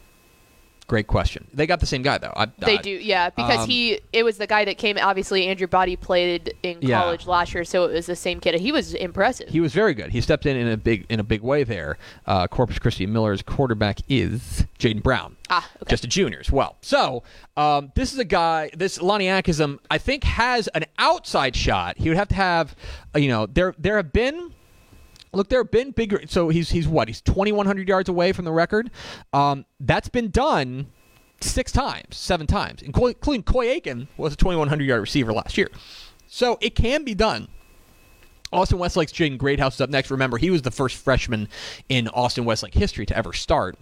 great 0.84 1.08
question. 1.08 1.48
They 1.54 1.66
got 1.68 1.80
the 1.80 1.86
same 1.86 2.02
guy 2.02 2.18
though. 2.18 2.34
I, 2.36 2.46
they 2.60 2.78
I- 2.78 2.82
do. 2.82 2.90
Yeah, 2.92 3.30
because 3.30 3.60
um, 3.64 3.70
he 3.70 4.00
it 4.12 4.24
was 4.24 4.38
the 4.38 4.48
guy 4.48 4.66
that 4.66 4.78
came. 4.78 4.98
Obviously, 4.98 5.48
Andrew 5.48 5.68
Body 5.68 5.96
played 5.96 6.54
in 6.64 6.78
Yeah. 6.82 7.02
college 7.02 7.26
last 7.28 7.54
year, 7.54 7.64
so 7.64 7.86
it 7.86 7.94
was 7.94 8.06
the 8.06 8.16
same 8.16 8.40
kid. 8.40 8.60
He 8.60 8.72
was 8.72 8.94
impressive. 8.94 9.50
He 9.50 9.60
was 9.60 9.74
very 9.74 9.94
good. 9.94 10.12
He 10.12 10.22
stepped 10.22 10.46
in 10.46 10.56
in 10.58 10.68
a 10.68 10.78
big 10.78 11.06
in 11.10 11.20
a 11.20 11.24
big 11.24 11.42
way 11.42 11.64
there. 11.64 11.98
Uh, 12.26 12.48
Corpus 12.48 12.80
Christi 12.80 13.06
Miller's 13.06 13.42
quarterback 13.42 14.00
is 14.10 14.66
Jaden 14.80 15.04
Brown. 15.04 15.36
Ah, 15.50 15.70
okay. 15.78 15.90
Just 15.90 16.04
a 16.06 16.08
junior 16.08 16.40
as 16.40 16.52
well. 16.52 16.78
So 16.82 17.24
um, 17.58 17.92
this 17.96 18.14
is 18.14 18.20
a 18.20 18.26
guy. 18.26 18.70
This 18.76 19.02
Lonnie 19.02 19.28
Atkinson, 19.28 19.80
I 19.92 19.98
think, 19.98 20.24
has 20.24 20.68
an 20.70 20.86
outside 20.98 21.56
shot. 21.56 21.98
He 21.98 22.10
would 22.10 22.18
have 22.18 22.30
to 22.30 22.36
have, 22.36 22.76
uh, 23.16 23.20
you 23.20 23.28
know, 23.30 23.46
there 23.46 23.74
there 23.78 23.98
have 23.98 24.12
been. 24.14 24.54
Look, 25.34 25.50
there 25.50 25.62
have 25.62 25.72
been 25.72 25.92
bigger. 25.92 26.22
So 26.28 26.50
he's 26.50 26.70
he's 26.70 26.88
what? 26.88 27.08
He's 27.08 27.22
2,100 27.22 27.88
yards 27.88 28.10
away 28.10 28.32
from 28.32 28.46
the 28.46 28.52
record. 28.52 28.92
Um, 29.34 29.66
that's 29.80 30.10
been 30.10 30.30
done 30.30 30.88
six 31.42 31.72
times, 31.72 32.16
seven 32.16 32.48
times, 32.48 32.82
including 32.82 33.44
Coy 33.44 33.70
Aiken 33.70 34.08
was 34.18 34.34
a 34.34 34.38
2,100 34.38 34.84
yard 34.84 35.02
receiver 35.02 35.34
last 35.34 35.58
year. 35.58 35.70
So 36.28 36.58
it 36.62 36.76
can 36.76 37.04
be 37.04 37.14
done. 37.14 37.48
Austin 38.52 38.78
Westlake's 38.78 39.12
Jaden 39.12 39.38
Greathouse 39.38 39.76
is 39.76 39.82
up 39.82 39.90
next. 39.90 40.12
Remember, 40.12 40.38
he 40.38 40.52
was 40.52 40.62
the 40.62 40.72
first 40.72 40.96
freshman 40.96 41.50
in 41.90 42.08
Austin 42.10 42.46
Westlake 42.46 42.76
history 42.76 43.06
to 43.08 43.18
ever 43.18 43.34
start. 43.34 43.78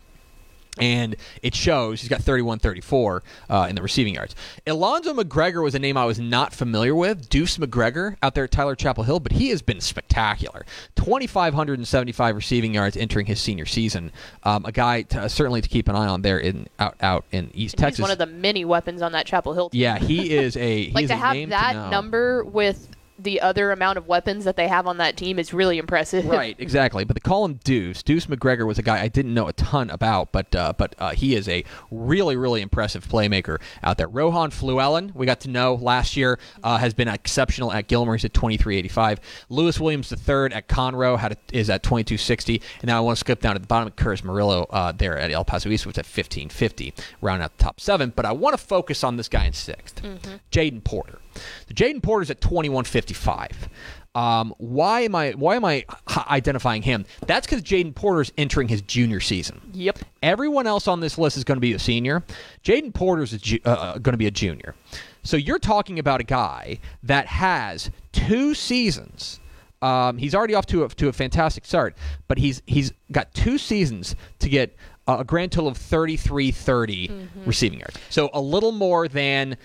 And 0.79 1.17
it 1.41 1.53
shows 1.53 1.99
he's 1.99 2.09
got 2.09 2.21
31 2.21 2.59
34 2.59 3.23
uh, 3.49 3.67
in 3.69 3.75
the 3.75 3.81
receiving 3.81 4.15
yards. 4.15 4.35
Alonzo 4.65 5.13
McGregor 5.13 5.61
was 5.61 5.75
a 5.75 5.79
name 5.79 5.97
I 5.97 6.05
was 6.05 6.19
not 6.19 6.53
familiar 6.53 6.95
with. 6.95 7.29
Deuce 7.29 7.57
McGregor 7.57 8.15
out 8.23 8.35
there 8.35 8.45
at 8.45 8.51
Tyler 8.51 8.75
Chapel 8.75 9.03
Hill, 9.03 9.19
but 9.19 9.33
he 9.33 9.49
has 9.49 9.61
been 9.61 9.81
spectacular. 9.81 10.65
2,575 10.95 12.35
receiving 12.35 12.73
yards 12.73 12.95
entering 12.95 13.25
his 13.25 13.41
senior 13.41 13.65
season. 13.65 14.11
Um, 14.43 14.65
a 14.65 14.71
guy 14.71 15.01
to, 15.03 15.27
certainly 15.27 15.61
to 15.61 15.69
keep 15.69 15.87
an 15.87 15.95
eye 15.95 16.07
on 16.07 16.21
there 16.21 16.39
in 16.39 16.67
out, 16.79 16.95
out 17.01 17.25
in 17.31 17.51
East 17.53 17.75
And 17.75 17.81
Texas. 17.81 17.97
He's 17.97 18.03
one 18.03 18.11
of 18.11 18.17
the 18.17 18.25
many 18.25 18.65
weapons 18.65 19.01
on 19.01 19.11
that 19.11 19.25
Chapel 19.25 19.53
Hill 19.53 19.69
team. 19.71 19.81
yeah, 19.81 19.99
he 19.99 20.31
is 20.31 20.55
a 20.57 20.91
like 20.95 21.07
to 21.07 21.15
have 21.15 21.49
that 21.49 21.89
number 21.91 22.43
with 22.43 22.87
the 23.23 23.41
other 23.41 23.71
amount 23.71 23.97
of 23.97 24.07
weapons 24.07 24.45
that 24.45 24.55
they 24.55 24.67
have 24.67 24.87
on 24.87 24.97
that 24.97 25.17
team 25.17 25.39
is 25.39 25.53
really 25.53 25.77
impressive. 25.77 26.25
Right, 26.31 26.55
exactly. 26.59 27.03
But 27.03 27.15
they 27.15 27.19
call 27.19 27.43
him 27.45 27.59
Deuce. 27.63 28.01
Deuce 28.03 28.25
McGregor 28.27 28.65
was 28.65 28.79
a 28.79 28.81
guy 28.81 29.01
I 29.01 29.09
didn't 29.09 29.33
know 29.33 29.47
a 29.47 29.53
ton 29.53 29.89
about, 29.89 30.31
but 30.31 30.55
uh, 30.55 30.73
but 30.77 30.95
uh, 30.97 31.11
he 31.11 31.35
is 31.35 31.47
a 31.49 31.63
really 31.91 32.37
really 32.37 32.61
impressive 32.61 33.05
playmaker 33.07 33.59
out 33.83 33.97
there. 33.97 34.07
Rohan 34.07 34.49
Fluellen, 34.49 35.13
we 35.13 35.25
got 35.25 35.41
to 35.41 35.49
know 35.49 35.75
last 35.75 36.15
year, 36.15 36.39
uh, 36.63 36.77
has 36.77 36.93
been 36.93 37.07
exceptional 37.09 37.71
at 37.73 37.87
Gilmer. 37.87 38.13
He's 38.13 38.23
at 38.25 38.33
twenty 38.33 38.55
three 38.57 38.77
eighty 38.77 38.87
five. 38.87 39.19
Lewis 39.49 39.79
Williams 39.79 40.09
the 40.09 40.15
third 40.15 40.53
at 40.53 40.67
Conroe 40.69 41.17
had 41.19 41.33
a, 41.33 41.37
is 41.51 41.69
at 41.69 41.83
twenty 41.83 42.03
two 42.03 42.17
sixty. 42.17 42.61
And 42.79 42.87
now 42.87 42.97
I 42.97 43.01
want 43.01 43.17
to 43.17 43.19
skip 43.19 43.41
down 43.41 43.55
to 43.55 43.59
the 43.59 43.67
bottom 43.67 43.87
of 43.87 43.95
Curtis 43.95 44.23
Murillo 44.23 44.65
uh, 44.69 44.91
there 44.93 45.17
at 45.17 45.31
El 45.31 45.43
Paso 45.43 45.69
East, 45.69 45.85
which 45.85 45.95
is 45.95 45.99
at 45.99 46.05
fifteen 46.05 46.49
fifty, 46.49 46.93
round 47.21 47.43
out 47.43 47.57
the 47.57 47.63
top 47.63 47.79
seven. 47.81 48.13
But 48.15 48.25
I 48.25 48.31
want 48.31 48.57
to 48.57 48.63
focus 48.63 49.03
on 49.03 49.17
this 49.17 49.27
guy 49.27 49.45
in 49.45 49.53
6th 49.53 50.39
Jaden 50.51 50.83
Porter. 50.83 51.19
The 51.67 51.73
Jaden 51.73 52.01
Porter's 52.01 52.29
at 52.31 52.41
twenty 52.41 52.69
one 52.69 52.85
fifty 52.85 53.10
five. 53.13 53.69
Um, 54.13 54.53
why 54.57 55.01
am 55.01 55.15
I 55.15 55.31
why 55.31 55.55
am 55.55 55.63
I 55.63 55.85
identifying 56.29 56.81
him? 56.81 57.05
That's 57.25 57.47
because 57.47 57.63
Jaden 57.63 57.95
Porter's 57.95 58.31
entering 58.37 58.67
his 58.67 58.81
junior 58.81 59.21
season. 59.21 59.61
Yep. 59.73 59.99
Everyone 60.21 60.67
else 60.67 60.87
on 60.87 60.99
this 60.99 61.17
list 61.17 61.37
is 61.37 61.43
going 61.43 61.55
to 61.55 61.61
be 61.61 61.73
a 61.73 61.79
senior. 61.79 62.23
Jaden 62.63 62.93
Porter's 62.93 63.31
ju- 63.31 63.59
uh, 63.63 63.93
going 63.99 64.13
to 64.13 64.17
be 64.17 64.27
a 64.27 64.31
junior. 64.31 64.75
So 65.23 65.37
you're 65.37 65.59
talking 65.59 65.99
about 65.99 66.19
a 66.19 66.23
guy 66.25 66.79
that 67.03 67.27
has 67.27 67.89
two 68.11 68.53
seasons. 68.53 69.39
Um, 69.81 70.17
he's 70.17 70.35
already 70.35 70.55
off 70.55 70.65
to 70.67 70.83
a, 70.83 70.89
to 70.89 71.07
a 71.07 71.13
fantastic 71.13 71.65
start, 71.65 71.95
but 72.27 72.37
he's 72.37 72.61
he's 72.67 72.91
got 73.11 73.33
two 73.33 73.57
seasons 73.57 74.15
to 74.39 74.49
get 74.49 74.75
uh, 75.07 75.17
a 75.19 75.23
grand 75.23 75.51
total 75.51 75.69
of 75.69 75.77
3330 75.77 77.29
receiving 77.45 77.79
yards. 77.79 77.97
So 78.09 78.29
a 78.33 78.41
little 78.41 78.71
more 78.71 79.07
than 79.07 79.57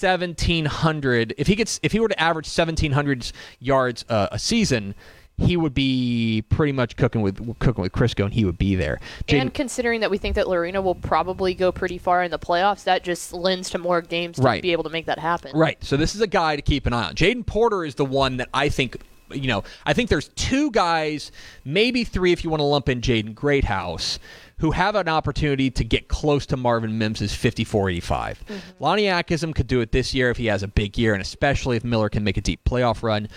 1700 0.00 1.34
if 1.38 1.46
he 1.46 1.54
gets 1.54 1.80
if 1.82 1.92
he 1.92 2.00
were 2.00 2.08
to 2.08 2.20
average 2.20 2.46
1700 2.46 3.32
yards 3.60 4.04
uh, 4.08 4.28
a 4.32 4.38
season, 4.38 4.94
he 5.38 5.56
would 5.56 5.74
be 5.74 6.42
pretty 6.48 6.72
much 6.72 6.96
cooking 6.96 7.20
with 7.20 7.58
cooking 7.58 7.82
with 7.82 7.92
Crisco 7.92 8.24
and 8.24 8.32
he 8.34 8.44
would 8.44 8.58
be 8.58 8.74
there. 8.74 8.98
Jaden- 9.26 9.40
And 9.42 9.54
considering 9.54 10.00
that 10.00 10.10
we 10.10 10.18
think 10.18 10.34
that 10.36 10.48
Lorena 10.48 10.80
will 10.80 10.94
probably 10.94 11.54
go 11.54 11.70
pretty 11.72 11.98
far 11.98 12.22
in 12.22 12.30
the 12.30 12.38
playoffs, 12.38 12.84
that 12.84 13.04
just 13.04 13.32
lends 13.32 13.68
to 13.70 13.78
more 13.78 14.00
games 14.00 14.36
to 14.36 14.42
Right. 14.42 14.62
be 14.62 14.72
able 14.72 14.84
to 14.84 14.90
make 14.90 15.06
that 15.06 15.18
happen. 15.18 15.52
Right. 15.54 15.82
So 15.84 15.96
this 15.96 16.14
is 16.14 16.20
a 16.22 16.26
guy 16.26 16.56
to 16.56 16.62
keep 16.62 16.86
an 16.86 16.92
eye 16.94 17.08
on. 17.08 17.14
Jaden 17.14 17.44
Porter 17.44 17.84
is 17.84 17.96
the 17.96 18.04
one 18.06 18.38
that 18.38 18.48
I 18.54 18.68
think 18.68 18.96
you 19.32 19.48
know, 19.48 19.64
I 19.84 19.92
think 19.92 20.08
there's 20.08 20.28
two 20.36 20.70
guys, 20.70 21.32
maybe 21.64 22.04
three 22.04 22.30
if 22.30 22.44
you 22.44 22.50
want 22.50 22.60
to 22.60 22.64
lump 22.64 22.88
in 22.88 23.00
Jaden 23.00 23.34
Greathouse, 23.34 24.20
who 24.58 24.70
have 24.70 24.94
an 24.94 25.08
opportunity 25.08 25.70
to 25.70 25.84
get 25.84 26.08
close 26.08 26.46
to 26.46 26.56
Marvin 26.56 26.96
Mims' 26.98 27.34
54 27.34 27.90
85. 27.90 28.44
Lonnie 28.80 29.08
Atkinson 29.08 29.52
could 29.52 29.66
do 29.66 29.80
it 29.80 29.92
this 29.92 30.14
year 30.14 30.30
if 30.30 30.36
he 30.38 30.46
has 30.46 30.62
a 30.62 30.68
big 30.68 30.96
year, 30.96 31.12
and 31.12 31.20
especially 31.22 31.76
if 31.76 31.84
Miller 31.84 32.08
can 32.08 32.24
make 32.24 32.36
a 32.36 32.40
deep 32.40 32.64
playoff 32.64 33.02
run. 33.02 33.28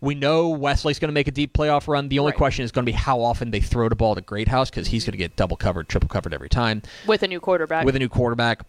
We 0.00 0.14
know 0.16 0.48
Wesley's 0.48 0.98
going 0.98 1.10
to 1.10 1.14
make 1.14 1.28
a 1.28 1.32
deep 1.32 1.52
playoff 1.52 1.86
run. 1.86 2.08
The 2.08 2.18
only 2.18 2.30
Right. 2.32 2.36
question 2.38 2.64
is 2.64 2.72
going 2.72 2.84
to 2.84 2.90
be 2.90 2.96
how 2.96 3.20
often 3.20 3.50
they 3.52 3.60
throw 3.60 3.88
the 3.88 3.94
ball 3.94 4.14
to 4.16 4.20
Greathouse 4.20 4.68
because 4.70 4.88
he's 4.88 5.04
going 5.04 5.12
to 5.12 5.18
get 5.18 5.36
double 5.36 5.56
covered, 5.56 5.88
triple 5.88 6.08
covered 6.08 6.34
every 6.34 6.48
time 6.48 6.82
with 7.06 7.22
a 7.22 7.28
new 7.28 7.38
quarterback. 7.38 7.84
with 7.86 7.94
a 7.94 8.00
new 8.00 8.08
quarterback. 8.08 8.62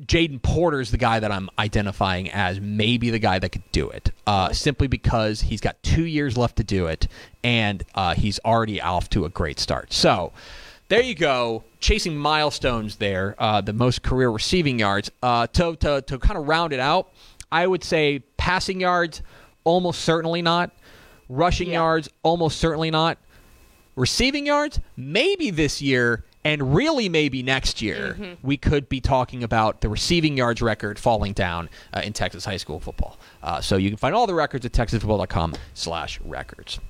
Jaden 0.00 0.40
Porter 0.40 0.80
is 0.80 0.92
the 0.92 0.96
guy 0.96 1.18
that 1.18 1.32
I'm 1.32 1.50
identifying 1.58 2.30
as 2.30 2.60
maybe 2.60 3.10
the 3.10 3.18
guy 3.18 3.40
that 3.40 3.48
could 3.50 3.68
do 3.72 3.90
it, 3.90 4.10
uh, 4.28 4.52
simply 4.52 4.86
because 4.86 5.40
he's 5.40 5.60
got 5.60 5.82
two 5.82 6.04
years 6.04 6.36
left 6.38 6.54
to 6.58 6.62
do 6.62 6.86
it, 6.86 7.08
and 7.42 7.82
uh, 7.96 8.14
he's 8.14 8.38
already 8.44 8.80
off 8.80 9.10
to 9.10 9.24
a 9.24 9.28
great 9.28 9.58
start. 9.58 9.92
So 9.92 10.32
there 10.88 11.02
you 11.02 11.14
go, 11.14 11.64
chasing 11.80 12.16
milestones 12.16 12.96
there, 12.96 13.34
uh, 13.38 13.60
the 13.60 13.72
most 13.72 14.02
career 14.02 14.30
receiving 14.30 14.78
yards. 14.78 15.10
Uh, 15.22 15.46
to, 15.48 15.76
to, 15.76 16.02
to 16.02 16.18
kind 16.18 16.38
of 16.38 16.48
round 16.48 16.72
it 16.72 16.80
out, 16.80 17.12
I 17.52 17.66
would 17.66 17.84
say 17.84 18.20
passing 18.36 18.80
yards, 18.80 19.22
almost 19.64 20.00
certainly 20.02 20.42
not. 20.42 20.70
Rushing 21.28 21.68
Yeah. 21.68 21.74
yards, 21.74 22.08
almost 22.22 22.58
certainly 22.58 22.90
not. 22.90 23.18
Receiving 23.96 24.46
yards, 24.46 24.80
maybe 24.96 25.50
this 25.50 25.82
year, 25.82 26.24
and 26.48 26.74
really 26.74 27.10
maybe 27.10 27.42
next 27.42 27.82
year, 27.82 28.16
we 28.42 28.56
could 28.56 28.88
be 28.88 29.02
talking 29.02 29.44
about 29.44 29.82
the 29.82 29.88
receiving 29.90 30.38
yards 30.38 30.62
record 30.62 30.98
falling 30.98 31.34
down 31.34 31.68
uh, 31.92 32.00
in 32.02 32.14
Texas 32.14 32.46
high 32.46 32.56
school 32.56 32.80
football. 32.80 33.18
Uh, 33.42 33.60
so 33.60 33.76
you 33.76 33.90
can 33.90 33.98
find 33.98 34.14
all 34.14 34.26
the 34.26 34.32
records 34.32 34.64
at 34.64 34.72
texasfootball.com 34.72 35.52
slash 35.74 36.18
records. 36.22 36.80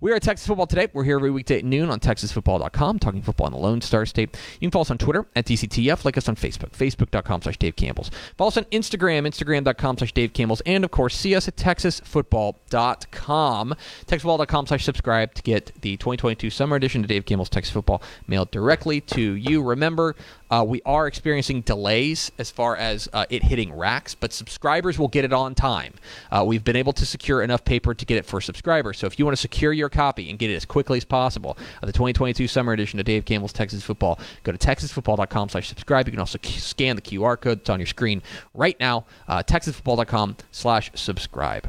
We 0.00 0.12
are 0.12 0.14
at 0.14 0.22
Texas 0.22 0.46
Football 0.46 0.68
Today. 0.68 0.86
We're 0.92 1.02
here 1.02 1.16
every 1.16 1.32
weekday 1.32 1.58
at 1.58 1.64
noon 1.64 1.90
on 1.90 1.98
texasfootball.com, 1.98 3.00
talking 3.00 3.20
football 3.20 3.48
in 3.48 3.54
the 3.54 3.58
Lone 3.58 3.80
Star 3.80 4.06
State. 4.06 4.36
You 4.60 4.68
can 4.68 4.70
follow 4.70 4.82
us 4.82 4.90
on 4.92 4.98
Twitter 4.98 5.26
at 5.34 5.46
DCTF, 5.46 6.04
like 6.04 6.16
us 6.16 6.28
on 6.28 6.36
Facebook, 6.36 6.70
facebook.com 6.70 7.42
slash 7.42 7.56
Dave 7.56 7.74
Campbell's. 7.74 8.12
Follow 8.36 8.46
us 8.48 8.56
on 8.56 8.66
Instagram, 8.66 9.26
instagram.com 9.26 9.98
slash 9.98 10.12
Dave 10.12 10.32
Campbell's, 10.32 10.60
and 10.60 10.84
of 10.84 10.92
course, 10.92 11.16
see 11.16 11.34
us 11.34 11.48
at 11.48 11.56
texasfootball.com, 11.56 13.74
texasfootball.com 14.06 14.66
slash 14.68 14.84
subscribe 14.84 15.34
to 15.34 15.42
get 15.42 15.72
the 15.80 15.96
2022 15.96 16.50
summer 16.50 16.76
edition 16.76 17.02
of 17.02 17.08
Dave 17.08 17.24
Campbell's 17.24 17.48
Texas 17.48 17.72
Football 17.72 18.00
mailed 18.28 18.52
directly 18.52 19.00
to 19.08 19.20
you. 19.20 19.62
Remember, 19.62 20.16
uh, 20.50 20.64
we 20.66 20.80
are 20.86 21.06
experiencing 21.06 21.60
delays 21.62 22.32
as 22.38 22.50
far 22.50 22.76
as 22.76 23.08
uh, 23.12 23.26
it 23.28 23.42
hitting 23.42 23.72
racks, 23.72 24.14
but 24.14 24.32
subscribers 24.32 24.98
will 24.98 25.08
get 25.08 25.24
it 25.24 25.32
on 25.32 25.54
time. 25.54 25.94
Uh, 26.30 26.44
we've 26.46 26.64
been 26.64 26.76
able 26.76 26.92
to 26.94 27.04
secure 27.04 27.42
enough 27.42 27.64
paper 27.64 27.94
to 27.94 28.04
get 28.04 28.16
it 28.16 28.24
for 28.24 28.40
subscribers. 28.40 28.98
So 28.98 29.06
if 29.06 29.18
you 29.18 29.24
want 29.24 29.36
to 29.36 29.40
secure 29.40 29.72
your 29.72 29.88
copy 29.88 30.30
and 30.30 30.38
get 30.38 30.50
it 30.50 30.54
as 30.54 30.64
quickly 30.64 30.98
as 30.98 31.04
possible 31.04 31.58
of 31.82 31.86
the 31.86 31.92
2022 31.92 32.48
summer 32.48 32.72
edition 32.72 32.98
of 32.98 33.04
Dave 33.04 33.24
Campbell's 33.24 33.52
Texas 33.52 33.82
Football, 33.82 34.18
go 34.44 34.52
to 34.52 34.58
texasfootball.com 34.58 35.48
slash 35.48 35.68
subscribe. 35.68 36.06
You 36.06 36.12
can 36.12 36.20
also 36.20 36.38
scan 36.42 36.96
the 36.96 37.02
QR 37.02 37.40
code 37.40 37.60
that's 37.60 37.70
on 37.70 37.80
your 37.80 37.86
screen 37.86 38.22
right 38.54 38.78
now, 38.80 39.06
uh, 39.26 39.42
texasfootball.com 39.42 40.36
slash 40.50 40.90
subscribe. 40.94 41.68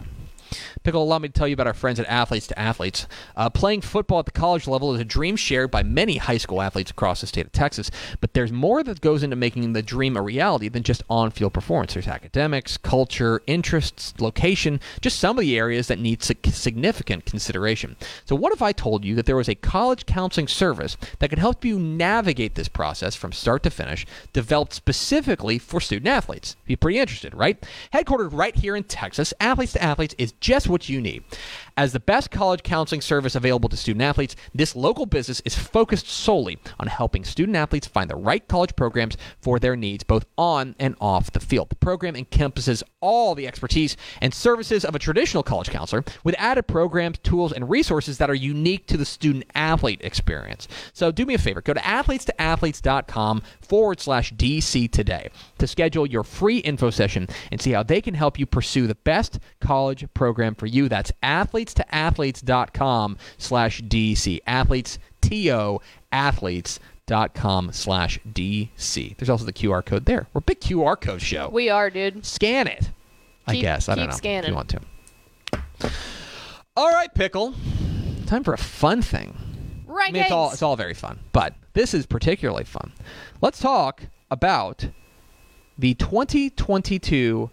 Pickle, 0.83 1.03
allow 1.03 1.19
me 1.19 1.27
to 1.27 1.33
tell 1.33 1.47
you 1.47 1.53
about 1.53 1.67
our 1.67 1.73
friends 1.73 1.99
at 1.99 2.07
Athletes 2.07 2.47
to 2.47 2.59
Athletes. 2.59 3.07
Uh, 3.35 3.49
playing 3.49 3.81
football 3.81 4.19
at 4.19 4.25
the 4.25 4.31
college 4.31 4.67
level 4.67 4.93
is 4.93 5.01
a 5.01 5.05
dream 5.05 5.35
shared 5.35 5.71
by 5.71 5.83
many 5.83 6.17
high 6.17 6.37
school 6.37 6.61
athletes 6.61 6.91
across 6.91 7.21
the 7.21 7.27
state 7.27 7.45
of 7.45 7.51
Texas, 7.51 7.91
but 8.21 8.33
there's 8.33 8.51
more 8.51 8.83
that 8.83 9.01
goes 9.01 9.23
into 9.23 9.35
making 9.35 9.73
the 9.73 9.81
dream 9.81 10.15
a 10.15 10.21
reality 10.21 10.69
than 10.69 10.83
just 10.83 11.03
on 11.09 11.31
field 11.31 11.53
performance. 11.53 11.93
There's 11.93 12.07
academics, 12.07 12.77
culture, 12.77 13.41
interests, 13.47 14.13
location, 14.19 14.79
just 15.01 15.19
some 15.19 15.37
of 15.37 15.41
the 15.41 15.57
areas 15.57 15.87
that 15.87 15.99
need 15.99 16.23
significant 16.23 17.25
consideration. 17.25 17.95
So, 18.25 18.35
what 18.35 18.53
if 18.53 18.61
I 18.61 18.71
told 18.71 19.05
you 19.05 19.15
that 19.15 19.25
there 19.25 19.35
was 19.35 19.49
a 19.49 19.55
college 19.55 20.05
counseling 20.05 20.47
service 20.47 20.97
that 21.19 21.29
could 21.29 21.39
help 21.39 21.65
you 21.65 21.79
navigate 21.79 22.55
this 22.55 22.67
process 22.67 23.15
from 23.15 23.31
start 23.31 23.63
to 23.63 23.69
finish, 23.69 24.05
developed 24.33 24.73
specifically 24.73 25.59
for 25.59 25.81
student 25.81 26.07
athletes? 26.07 26.55
Be 26.65 26.75
pretty 26.75 26.99
interested, 26.99 27.33
right? 27.33 27.61
Headquartered 27.93 28.29
right 28.31 28.55
here 28.55 28.75
in 28.75 28.83
Texas, 28.83 29.33
Athletes 29.39 29.73
to 29.73 29.83
Athletes 29.83 30.15
is 30.17 30.31
just 30.39 30.69
what 30.69 30.89
you 30.89 31.01
need. 31.01 31.23
As 31.79 31.93
the 31.93 31.99
best 32.01 32.29
college 32.29 32.61
counseling 32.61 32.99
service 32.99 33.35
available 33.35 33.69
to 33.69 33.77
student 33.77 34.03
athletes, 34.03 34.35
this 34.53 34.75
local 34.75 35.05
business 35.05 35.41
is 35.45 35.55
focused 35.55 36.09
solely 36.09 36.59
on 36.77 36.87
helping 36.87 37.23
student 37.23 37.55
athletes 37.55 37.87
find 37.87 38.09
the 38.09 38.17
right 38.17 38.45
college 38.49 38.75
programs 38.75 39.15
for 39.39 39.59
their 39.59 39.77
needs, 39.77 40.03
both 40.03 40.25
on 40.37 40.75
and 40.77 40.97
off 40.99 41.31
the 41.31 41.39
field. 41.39 41.69
The 41.69 41.77
program 41.77 42.17
encompasses 42.17 42.83
all 42.99 43.33
the 43.33 43.47
expertise 43.47 43.95
and 44.19 44.33
services 44.33 44.83
of 44.83 44.93
a 44.93 44.99
traditional 44.99 45.41
college 45.41 45.69
counselor 45.69 46.03
with 46.25 46.35
added 46.37 46.67
programs, 46.67 47.17
tools, 47.19 47.53
and 47.53 47.69
resources 47.69 48.17
that 48.17 48.29
are 48.29 48.35
unique 48.35 48.85
to 48.87 48.97
the 48.97 49.05
student 49.05 49.45
athlete 49.55 50.01
experience. 50.03 50.67
So 50.91 51.13
do 51.13 51.25
me 51.25 51.35
a 51.35 51.37
favor, 51.37 51.61
go 51.61 51.73
to 51.73 51.79
athletetoathletes.com 51.79 53.41
forward 53.61 54.01
slash 54.01 54.33
DC 54.33 54.91
today 54.91 55.29
to 55.59 55.65
schedule 55.65 56.05
your 56.05 56.25
free 56.25 56.57
info 56.57 56.89
session 56.89 57.29
and 57.53 57.61
see 57.61 57.71
how 57.71 57.83
they 57.83 58.01
can 58.01 58.15
help 58.15 58.37
you 58.37 58.45
pursue 58.45 58.85
the 58.85 58.95
best 58.95 59.39
college 59.61 60.05
program 60.13 60.55
for 60.55 60.65
you. 60.65 60.89
That's 60.89 61.13
athletetoathletes.com 61.77 63.17
slash 63.37 63.81
DC. 63.83 64.39
Athletes, 64.47 64.99
T-O, 65.21 65.81
athletes.com 66.11 67.71
slash 67.71 68.19
DC. 68.31 69.17
There's 69.17 69.29
also 69.29 69.45
the 69.45 69.53
QR 69.53 69.85
code 69.85 70.05
there. 70.05 70.27
We're 70.33 70.39
a 70.39 70.41
big 70.41 70.59
QR 70.59 70.99
code 70.99 71.21
show. 71.21 71.49
we 71.49 71.69
are, 71.69 71.89
dude. 71.89 72.25
Scan 72.25 72.67
it. 72.67 72.91
I 73.47 73.53
Keep- 73.53 73.61
guess. 73.61 73.89
I 73.89 73.95
don't 73.95 74.05
know. 74.05 74.05
keep 74.05 74.09
know. 74.09 74.13
If 74.13 74.17
scanning. 74.17 74.49
you 74.49 74.55
want 74.55 74.69
to. 74.69 75.91
All 76.77 76.89
right, 76.91 77.13
Pickle. 77.13 77.55
Time 78.25 78.43
for 78.43 78.53
a 78.53 78.57
fun 78.57 79.01
thing. 79.01 79.35
Right, 79.87 80.09
I 80.09 80.11
mean, 80.11 80.21
it's 80.23 80.31
all 80.31 80.51
it's 80.51 80.61
all 80.61 80.75
very 80.75 80.93
fun, 80.93 81.19
but 81.33 81.55
this 81.73 81.93
is 81.95 82.05
particularly 82.05 82.63
fun. 82.63 82.93
Let's 83.41 83.59
talk 83.59 84.03
about 84.29 84.87
the 85.79 85.95
2022 85.95 87.49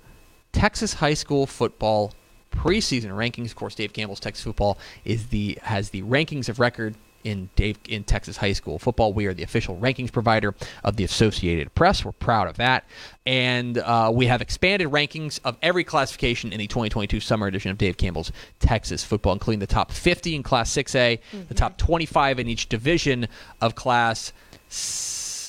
Texas 0.52 0.94
high 0.94 1.14
school 1.14 1.46
football 1.46 2.12
preseason 2.56 3.10
rankings. 3.10 3.46
Of 3.46 3.56
course, 3.56 3.74
Dave 3.74 3.92
Campbell's 3.92 4.20
Texas 4.20 4.44
football 4.44 4.78
is 5.04 5.28
the 5.28 5.58
has 5.62 5.90
the 5.90 6.02
rankings 6.02 6.48
of 6.48 6.58
record 6.58 6.94
in 7.26 7.50
Dave 7.56 7.76
in 7.88 8.04
Texas 8.04 8.36
high 8.36 8.52
school 8.52 8.78
football. 8.78 9.12
We 9.12 9.26
are 9.26 9.34
the 9.34 9.42
official 9.42 9.76
rankings 9.76 10.12
provider 10.12 10.54
of 10.84 10.96
the 10.96 11.02
Associated 11.02 11.74
Press. 11.74 12.04
We're 12.04 12.12
proud 12.12 12.46
of 12.46 12.56
that, 12.58 12.84
and 13.26 13.78
uh, 13.78 14.12
we 14.14 14.26
have 14.26 14.40
expanded 14.40 14.88
rankings 14.88 15.40
of 15.44 15.56
every 15.60 15.82
classification 15.82 16.52
in 16.52 16.58
the 16.58 16.68
2022 16.68 17.18
summer 17.18 17.48
edition 17.48 17.72
of 17.72 17.78
Dave 17.78 17.96
Campbell's 17.96 18.30
Texas 18.60 19.02
football, 19.02 19.32
including 19.32 19.58
the 19.58 19.66
top 19.66 19.90
50 19.90 20.36
in 20.36 20.42
Class 20.44 20.70
6A, 20.70 21.18
the 21.48 21.54
top 21.54 21.78
25 21.78 22.38
in 22.38 22.48
each 22.48 22.68
division 22.68 23.26
of 23.60 23.74
Class. 23.74 24.32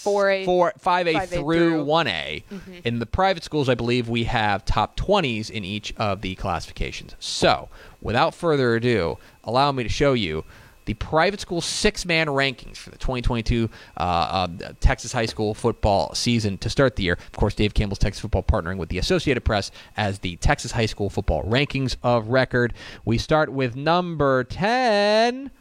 4A, 0.08 0.46
four, 0.46 0.74
5A, 0.80 1.14
5A 1.14 1.28
through 1.28 1.42
through. 1.42 1.86
1A. 1.86 2.44
In 2.84 3.00
the 3.00 3.06
private 3.06 3.44
schools, 3.44 3.70
I 3.70 3.76
believe 3.76 4.10
we 4.10 4.26
have 4.26 4.66
top 4.66 4.98
20s 4.98 5.50
in 5.50 5.64
each 5.64 5.94
of 5.98 6.22
the 6.22 6.36
classifications. 6.36 7.16
So, 7.20 7.70
without 8.02 8.34
further 8.34 8.76
ado, 8.76 9.18
allow 9.44 9.72
me 9.72 9.84
to 9.84 9.90
show 9.90 10.14
you 10.14 10.44
the 10.88 10.94
private 10.94 11.42
school 11.42 11.60
six 11.60 12.06
man 12.06 12.28
rankings 12.28 12.78
for 12.78 12.92
the 12.92 12.98
2022 12.98 13.70
uh, 13.98 14.00
uh, 14.00 14.48
Texas 14.80 15.12
high 15.12 15.26
school 15.26 15.54
football 15.54 16.16
season 16.16 16.58
to 16.60 16.70
start 16.70 16.96
the 16.96 17.04
year. 17.04 17.14
Of 17.14 17.34
course, 17.34 17.54
Dave 17.54 17.74
Campbell's 17.74 18.00
Texas 18.00 18.22
Football 18.22 18.44
partnering 18.44 18.78
with 18.78 18.88
the 18.88 18.98
Associated 18.98 19.42
Press 19.42 19.70
as 19.98 20.20
the 20.20 20.38
Texas 20.38 20.72
high 20.72 20.86
school 20.86 21.10
football 21.10 21.44
rankings 21.44 21.98
of 22.04 22.30
record. 22.30 22.74
We 23.04 23.18
start 23.18 23.52
with 23.52 23.76
number 23.76 24.46
10. 24.46 25.52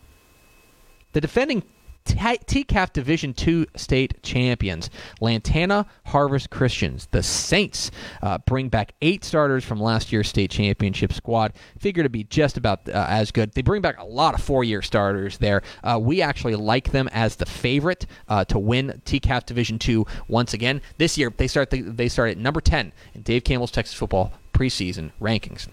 The 1.12 1.20
defending 1.20 1.64
TCAF 2.06 2.92
Division 2.92 3.34
II 3.46 3.66
state 3.76 4.22
champions, 4.22 4.90
Lantana 5.20 5.86
Harvest 6.06 6.50
Christians. 6.50 7.08
The 7.10 7.22
Saints 7.22 7.90
uh, 8.22 8.38
bring 8.38 8.68
back 8.68 8.94
eight 9.02 9.24
starters 9.24 9.64
from 9.64 9.80
last 9.80 10.12
year's 10.12 10.28
state 10.28 10.50
championship 10.50 11.12
squad. 11.12 11.52
Figure 11.78 12.02
to 12.02 12.08
be 12.08 12.24
just 12.24 12.56
about 12.56 12.88
uh, 12.88 13.06
as 13.08 13.30
good. 13.30 13.52
They 13.52 13.62
bring 13.62 13.82
back 13.82 13.98
a 13.98 14.04
lot 14.04 14.34
of 14.34 14.42
four-year 14.42 14.82
starters 14.82 15.38
there. 15.38 15.62
Uh, 15.82 15.98
we 16.00 16.22
actually 16.22 16.54
like 16.54 16.92
them 16.92 17.08
as 17.12 17.36
the 17.36 17.46
favorite 17.46 18.06
uh, 18.28 18.44
to 18.46 18.58
win 18.58 19.00
TCAF 19.04 19.46
Division 19.46 19.78
II 19.86 20.04
once 20.28 20.54
again 20.54 20.80
this 20.98 21.18
year. 21.18 21.32
They 21.36 21.48
start 21.48 21.70
the, 21.70 21.82
they 21.82 22.08
start 22.08 22.30
at 22.30 22.38
number 22.38 22.60
10 22.60 22.92
in 23.14 23.22
Dave 23.22 23.44
Campbell's 23.44 23.70
Texas 23.70 23.94
football 23.94 24.32
preseason 24.52 25.10
rankings. 25.20 25.68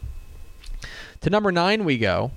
To 1.21 1.29
number 1.29 1.53
nine 1.53 1.85
we 1.85 1.97
go, 1.97 2.31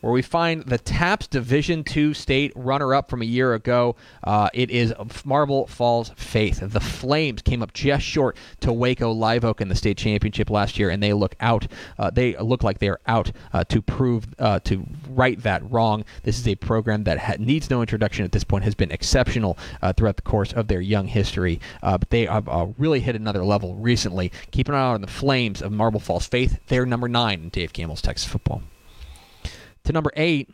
where 0.00 0.12
we 0.12 0.22
find 0.22 0.62
the 0.64 0.78
TAPS 0.78 1.26
Division 1.26 1.84
Two 1.84 2.14
state 2.14 2.52
runner-up 2.54 3.10
from 3.10 3.22
a 3.22 3.24
year 3.24 3.54
ago. 3.54 3.96
Uh, 4.22 4.48
it 4.54 4.70
is 4.70 4.94
Marble 5.24 5.66
Falls 5.66 6.10
Faith. 6.16 6.60
The 6.62 6.80
Flames 6.80 7.42
came 7.42 7.62
up 7.62 7.72
just 7.72 8.04
short 8.04 8.36
to 8.60 8.72
Waco 8.72 9.10
Live 9.10 9.44
Oak 9.44 9.60
in 9.60 9.68
the 9.68 9.74
state 9.74 9.96
championship 9.96 10.50
last 10.50 10.78
year, 10.78 10.90
and 10.90 11.02
they 11.02 11.12
look 11.12 11.34
out. 11.40 11.66
Uh, 11.98 12.10
they 12.10 12.36
look 12.36 12.62
like 12.62 12.78
they 12.78 12.88
are 12.88 13.00
out 13.06 13.32
uh, 13.52 13.64
to 13.64 13.82
prove 13.82 14.26
uh, 14.38 14.60
to 14.60 14.86
right 15.08 15.42
that 15.42 15.68
wrong. 15.70 16.04
This 16.22 16.38
is 16.38 16.46
a 16.46 16.54
program 16.54 17.04
that 17.04 17.18
ha- 17.18 17.36
needs 17.38 17.70
no 17.70 17.80
introduction 17.80 18.24
at 18.24 18.32
this 18.32 18.44
point. 18.44 18.64
Has 18.64 18.74
been 18.74 18.90
exceptional 18.90 19.58
uh, 19.82 19.92
throughout 19.92 20.16
the 20.16 20.22
course 20.22 20.52
of 20.52 20.68
their 20.68 20.80
young 20.80 21.06
history, 21.06 21.60
uh, 21.82 21.98
but 21.98 22.10
they 22.10 22.26
have 22.26 22.48
really 22.78 23.00
hit 23.00 23.16
another 23.16 23.44
level 23.44 23.74
recently. 23.74 24.32
Keep 24.50 24.68
an 24.68 24.74
eye 24.74 24.78
out 24.78 24.94
on 24.94 25.00
the 25.00 25.06
Flames 25.06 25.62
of 25.62 25.72
Marble 25.72 26.00
Falls 26.00 26.26
Faith. 26.26 26.60
They're 26.68 26.86
number 26.86 27.08
nine 27.08 27.42
in 27.42 27.48
Dave 27.48 27.72
Campbell's 27.72 28.02
Texas 28.02 28.28
football. 28.28 28.62
To 29.88 29.92
number 29.94 30.12
eight, 30.16 30.50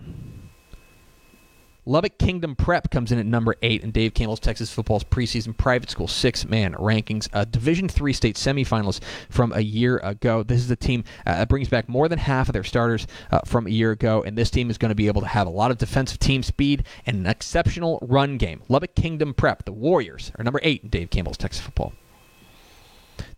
Lubbock 1.85 2.19
Kingdom 2.19 2.55
Prep 2.55 2.89
comes 2.89 3.11
in 3.11 3.19
at 3.19 3.27
number 3.27 3.57
eight 3.63 3.83
in 3.83 3.91
Dave 3.91 4.15
Campbell's 4.15 4.39
Texas 4.39 4.73
football's 4.73 5.03
preseason 5.03 5.57
private 5.57 5.91
school 5.91 6.07
six-man 6.07 6.75
rankings. 6.75 7.29
A 7.33 7.45
Division 7.45 7.89
three 7.89 8.13
state 8.13 8.37
semifinalist 8.37 9.01
from 9.31 9.53
a 9.53 9.59
year 9.59 9.99
ago. 9.99 10.45
This 10.45 10.61
is 10.61 10.71
a 10.71 10.77
team 10.77 11.03
uh, 11.27 11.35
that 11.35 11.49
brings 11.49 11.69
back 11.69 11.89
more 11.89 12.09
than 12.09 12.21
half 12.21 12.49
of 12.49 12.53
their 12.53 12.63
starters 12.63 13.09
uh, 13.33 13.41
from 13.45 13.67
a 13.67 13.71
year 13.71 13.91
ago, 13.91 14.23
and 14.23 14.39
this 14.39 14.51
team 14.51 14.71
is 14.71 14.79
going 14.79 14.91
to 14.91 14.95
be 14.95 15.09
able 15.09 15.23
to 15.23 15.27
have 15.27 15.49
a 15.49 15.51
lot 15.51 15.73
of 15.73 15.79
defensive 15.79 16.21
team 16.21 16.45
speed 16.45 16.85
and 17.05 17.17
an 17.17 17.27
exceptional 17.27 17.99
run 18.03 18.37
game. 18.37 18.63
Lubbock 18.69 18.95
Kingdom 18.95 19.35
Prep, 19.35 19.65
the 19.65 19.73
Warriors, 19.73 20.31
are 20.39 20.45
number 20.45 20.61
eight 20.63 20.85
in 20.85 20.91
Dave 20.91 21.11
Campbell's 21.11 21.39
Texas 21.39 21.61
football. 21.61 21.93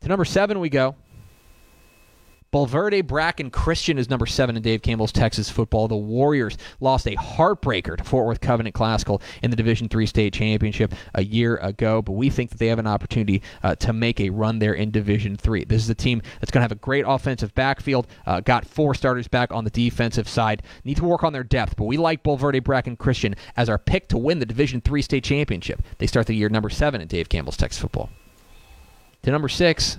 To 0.03 0.09
number 0.09 0.27
seven 0.27 0.61
we 0.61 0.69
go. 0.69 0.95
Bulverde 2.53 3.07
Bracken 3.07 3.51
Christian 3.51 3.99
is 3.99 4.09
number 4.09 4.25
seven 4.25 4.57
in 4.57 4.63
Dave 4.63 4.81
Campbell's 4.81 5.13
Texas 5.13 5.51
football. 5.51 5.89
The 5.89 5.97
Warriors 5.97 6.57
lost 6.81 7.07
a 7.07 7.17
heartbreaker 7.17 7.97
to 7.97 8.05
Fort 8.05 8.27
Worth 8.27 8.41
Covenant 8.41 8.75
Classical 8.75 9.21
in 9.43 9.51
the 9.51 9.57
Division 9.57 9.89
Three 9.89 10.07
state 10.07 10.33
championship 10.33 10.95
a 11.15 11.25
year 11.25 11.57
ago, 11.57 12.01
but 12.03 12.13
we 12.13 12.31
think 12.31 12.51
that 12.51 12.59
they 12.59 12.69
have 12.69 12.79
an 12.79 12.87
opportunity 12.87 13.43
uh, 13.63 13.75
to 13.77 13.93
make 13.93 14.21
a 14.21 14.31
run 14.31 14.59
there 14.59 14.75
in 14.75 14.91
Division 14.91 15.37
Three. 15.37 15.65
This 15.65 15.83
is 15.83 15.91
a 15.91 15.95
team 15.95 16.23
that's 16.41 16.51
going 16.51 16.61
to 16.61 16.65
have 16.65 16.73
a 16.73 16.77
great 16.77 17.05
offensive 17.07 17.55
backfield. 17.55 18.07
Uh, 18.27 18.41
got 18.41 18.67
four 18.67 18.95
starters 18.95 19.29
back 19.29 19.53
on 19.53 19.65
the 19.65 19.71
defensive 19.71 20.29
side. 20.29 20.63
Need 20.85 20.99
to 20.99 21.05
work 21.05 21.25
on 21.25 21.33
their 21.33 21.45
depth, 21.45 21.77
but 21.77 21.85
we 21.85 21.97
like 21.97 22.23
Bulverde 22.23 22.63
Bracken 22.63 22.97
Christian 22.97 23.35
as 23.57 23.69
our 23.69 23.79
pick 23.79 24.09
to 24.09 24.19
win 24.19 24.39
the 24.39 24.47
Division 24.47 24.81
Three 24.81 25.03
state 25.03 25.25
championship. 25.25 25.83
They 25.99 26.07
start 26.07 26.27
the 26.27 26.35
year 26.35 26.49
number 26.49 26.71
seven 26.71 27.01
in 27.01 27.09
Dave 27.09 27.29
Campbell's 27.29 27.57
Texas 27.57 27.83
football. 27.83 28.09
To 29.23 29.31
number 29.33 29.49
six, 29.49 29.99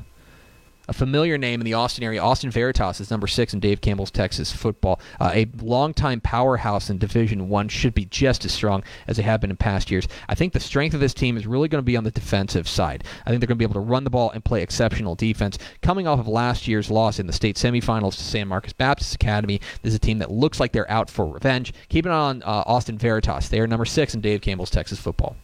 a 0.88 0.94
familiar 0.94 1.38
name 1.38 1.60
in 1.62 1.66
the 1.66 1.74
Austin 1.74 2.04
area. 2.04 2.22
Austin 2.22 2.52
Veritas 2.52 3.00
is 3.00 3.12
number 3.12 3.28
six 3.28 3.54
in 3.54 3.60
Dave 3.60 3.82
Campbell's 3.82 4.12
Texas 4.12 4.52
football. 4.52 5.00
Uh, 5.20 5.32
a 5.34 5.48
longtime 5.62 6.22
powerhouse 6.22 6.90
in 6.90 6.98
Division 6.98 7.50
One 7.50 7.68
should 7.68 7.94
be 7.94 8.06
just 8.06 8.46
as 8.46 8.54
strong 8.54 8.84
as 9.08 9.18
they 9.18 9.24
have 9.24 9.42
been 9.42 9.50
in 9.50 9.58
past 9.58 9.92
years. 9.92 10.08
I 10.30 10.36
think 10.36 10.54
the 10.54 10.60
strength 10.60 10.94
of 10.94 11.00
this 11.00 11.14
team 11.14 11.38
is 11.38 11.48
really 11.48 11.68
going 11.68 11.82
to 11.82 11.86
be 11.86 11.98
on 11.98 12.04
the 12.04 12.12
defensive 12.12 12.68
side. 12.68 13.04
I 13.26 13.30
think 13.30 13.42
they're 13.42 13.48
going 13.48 13.58
to 13.58 13.60
be 13.60 13.66
able 13.66 13.74
to 13.74 13.80
run 13.80 14.04
the 14.04 14.10
ball 14.10 14.32
and 14.32 14.44
play 14.44 14.62
exceptional 14.62 15.16
defense. 15.16 15.58
Coming 15.82 16.08
off 16.08 16.20
of 16.20 16.28
last 16.28 16.68
year's 16.68 16.90
loss 16.90 17.20
in 17.20 17.28
the 17.28 17.34
state 17.34 17.56
semifinals 17.56 18.16
to 18.16 18.24
San 18.24 18.48
Marcos 18.48 18.74
Baptist 18.74 19.16
Academy, 19.16 19.60
this 19.82 19.92
is 19.92 19.96
a 19.96 20.00
team 20.00 20.20
that 20.20 20.32
looks 20.32 20.60
like 20.60 20.72
they're 20.72 20.90
out 20.90 21.10
for 21.10 21.28
revenge. 21.28 21.74
Keep 21.90 22.06
an 22.06 22.12
eye 22.12 22.16
on 22.16 22.44
uh, 22.44 22.64
Austin 22.66 22.98
Veritas. 22.98 23.50
They 23.50 23.60
are 23.60 23.68
number 23.68 23.86
six 23.86 24.14
in 24.14 24.22
Dave 24.22 24.42
Campbell's 24.42 24.70
Texas 24.70 25.00
football. 25.00 25.36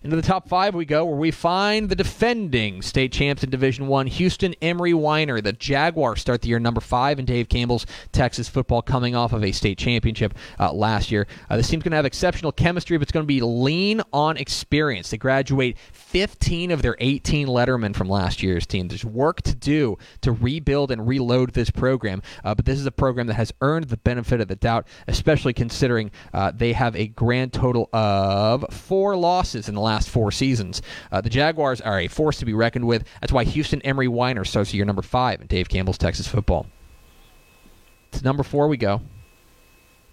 Into 0.00 0.14
the 0.14 0.22
top 0.22 0.48
five 0.48 0.76
we 0.76 0.84
go, 0.84 1.04
where 1.04 1.16
we 1.16 1.32
find 1.32 1.88
the 1.88 1.96
defending 1.96 2.82
state 2.82 3.10
champs 3.10 3.42
in 3.42 3.50
Division 3.50 3.88
One, 3.88 4.06
Houston 4.06 4.54
Emery 4.62 4.94
Weiner. 4.94 5.40
The 5.40 5.52
Jaguars 5.52 6.20
start 6.20 6.40
the 6.40 6.48
year 6.48 6.60
number 6.60 6.80
five 6.80 7.18
in 7.18 7.24
Dave 7.24 7.48
Campbell's 7.48 7.84
Texas 8.12 8.48
football, 8.48 8.80
coming 8.80 9.16
off 9.16 9.32
of 9.32 9.42
a 9.42 9.50
state 9.50 9.76
championship 9.76 10.34
uh, 10.60 10.72
last 10.72 11.10
year. 11.10 11.26
Uh, 11.50 11.56
this 11.56 11.68
team's 11.68 11.82
going 11.82 11.90
to 11.90 11.96
have 11.96 12.06
exceptional 12.06 12.52
chemistry, 12.52 12.96
but 12.96 13.02
it's 13.02 13.10
going 13.10 13.24
to 13.24 13.26
be 13.26 13.40
lean 13.40 14.00
on 14.12 14.36
experience. 14.36 15.10
They 15.10 15.16
graduate 15.16 15.76
15 15.90 16.70
of 16.70 16.80
their 16.80 16.94
18 17.00 17.48
lettermen 17.48 17.96
from 17.96 18.08
last 18.08 18.40
year's 18.40 18.66
team. 18.66 18.86
There's 18.86 19.04
work 19.04 19.42
to 19.42 19.54
do 19.56 19.98
to 20.20 20.30
rebuild 20.30 20.92
and 20.92 21.08
reload 21.08 21.54
this 21.54 21.70
program, 21.70 22.22
uh, 22.44 22.54
but 22.54 22.66
this 22.66 22.78
is 22.78 22.86
a 22.86 22.92
program 22.92 23.26
that 23.26 23.34
has 23.34 23.52
earned 23.62 23.88
the 23.88 23.96
benefit 23.96 24.40
of 24.40 24.46
the 24.46 24.54
doubt, 24.54 24.86
especially 25.08 25.54
considering 25.54 26.12
uh, 26.32 26.52
they 26.54 26.72
have 26.72 26.94
a 26.94 27.08
grand 27.08 27.52
total 27.52 27.88
of 27.92 28.64
four 28.70 29.16
losses 29.16 29.68
in 29.68 29.74
the 29.74 29.87
last 29.88 30.08
four 30.08 30.30
seasons. 30.30 30.82
Uh, 31.10 31.20
the 31.20 31.30
Jaguars 31.30 31.80
are 31.80 31.98
a 32.00 32.08
force 32.08 32.38
to 32.38 32.44
be 32.44 32.54
reckoned 32.54 32.86
with. 32.86 33.04
That's 33.20 33.32
why 33.32 33.44
Houston 33.44 33.82
Emery 33.82 34.08
Weiner 34.08 34.44
starts 34.44 34.72
year 34.74 34.84
number 34.84 35.02
five 35.02 35.40
in 35.40 35.46
Dave 35.46 35.68
Campbell's 35.68 35.98
Texas 35.98 36.28
football. 36.28 36.66
To 38.12 38.22
number 38.22 38.42
four 38.42 38.68
we 38.68 38.76
go. 38.76 39.00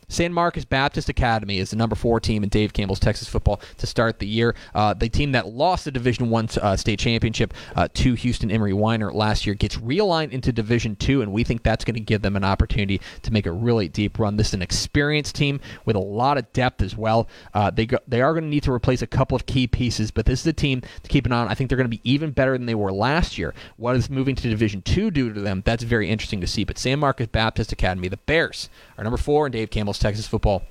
San 0.08 0.34
Marcos 0.34 0.66
Baptist 0.66 1.10
Academy 1.10 1.60
is 1.60 1.72
the 1.72 1.76
number 1.76 1.96
four 1.96 2.20
team 2.20 2.44
in 2.44 2.50
Dave 2.50 2.74
Campbell's 2.74 3.00
Texas 3.00 3.28
football 3.28 3.60
to 3.78 3.88
start 3.88 4.20
the 4.20 4.28
year. 4.28 4.56
Uh, 4.74 4.94
the 4.94 5.10
team 5.10 5.32
that 5.34 5.48
lost 5.48 5.86
the 5.86 5.92
Division 5.92 6.30
One 6.30 6.48
uh, 6.62 6.76
state 6.76 7.00
championship 7.00 7.54
uh, 7.76 7.88
to 7.94 8.14
Houston 8.14 8.52
Emery 8.52 8.74
Weiner 8.74 9.12
last 9.12 9.46
year 9.46 9.56
gets 9.56 9.78
realigned 9.78 10.32
into 10.32 10.52
Division 10.52 10.96
Two, 10.96 11.22
and 11.22 11.32
we 11.32 11.44
think 11.44 11.64
that's 11.64 11.86
going 11.86 11.96
to 11.96 12.00
give 12.00 12.22
them 12.22 12.36
an 12.36 12.44
opportunity 12.44 13.02
to 13.24 13.32
make 13.32 13.46
a 13.46 13.52
really 13.52 13.88
deep 13.88 14.20
run. 14.20 14.38
This 14.38 14.50
is 14.50 14.54
an 14.54 14.62
experienced 14.62 15.36
team 15.36 15.60
with 15.86 15.96
a 15.96 16.00
lot 16.00 16.38
of 16.38 16.52
depth 16.54 16.82
as 16.82 16.96
well. 16.96 17.28
Uh, 17.54 17.70
they 17.70 17.86
go, 17.86 17.98
they 18.08 18.22
are 18.22 18.34
going 18.34 18.44
to 18.44 18.50
need 18.50 18.64
to 18.64 18.72
replace 18.72 19.02
a 19.02 19.08
couple 19.08 19.36
of 19.36 19.46
key 19.46 19.68
pieces, 19.68 20.12
but 20.12 20.26
this 20.26 20.42
is 20.42 20.48
a 20.48 20.54
team 20.54 20.82
to 20.82 21.10
keep 21.10 21.26
an 21.26 21.32
eye 21.32 21.42
on. 21.42 21.48
I 21.48 21.56
think 21.56 21.70
they're 21.70 21.78
going 21.78 21.90
to 21.90 21.98
be 21.98 22.02
even 22.04 22.32
better 22.32 22.58
than 22.58 22.66
they 22.66 22.76
were 22.76 22.92
last 22.92 23.38
year. 23.38 23.54
What 23.78 23.96
is 23.96 24.10
moving 24.10 24.36
to 24.36 24.50
Division 24.50 24.82
Two 24.82 25.12
do 25.12 25.34
to 25.34 25.42
them? 25.42 25.64
That's 25.66 25.84
very 25.84 26.10
interesting 26.10 26.42
to 26.42 26.48
see. 26.48 26.64
But 26.64 26.78
San 26.78 27.00
Marcos 27.00 27.28
Baptist 27.28 27.72
Academy, 27.72 28.08
the 28.08 28.18
Bears, 28.18 28.70
are 28.98 29.04
number 29.04 29.18
four 29.18 29.46
in 29.48 29.52
Dave 29.52 29.70
Campbell's 29.70 29.95
Texas 30.00 30.28
football. 30.28 30.64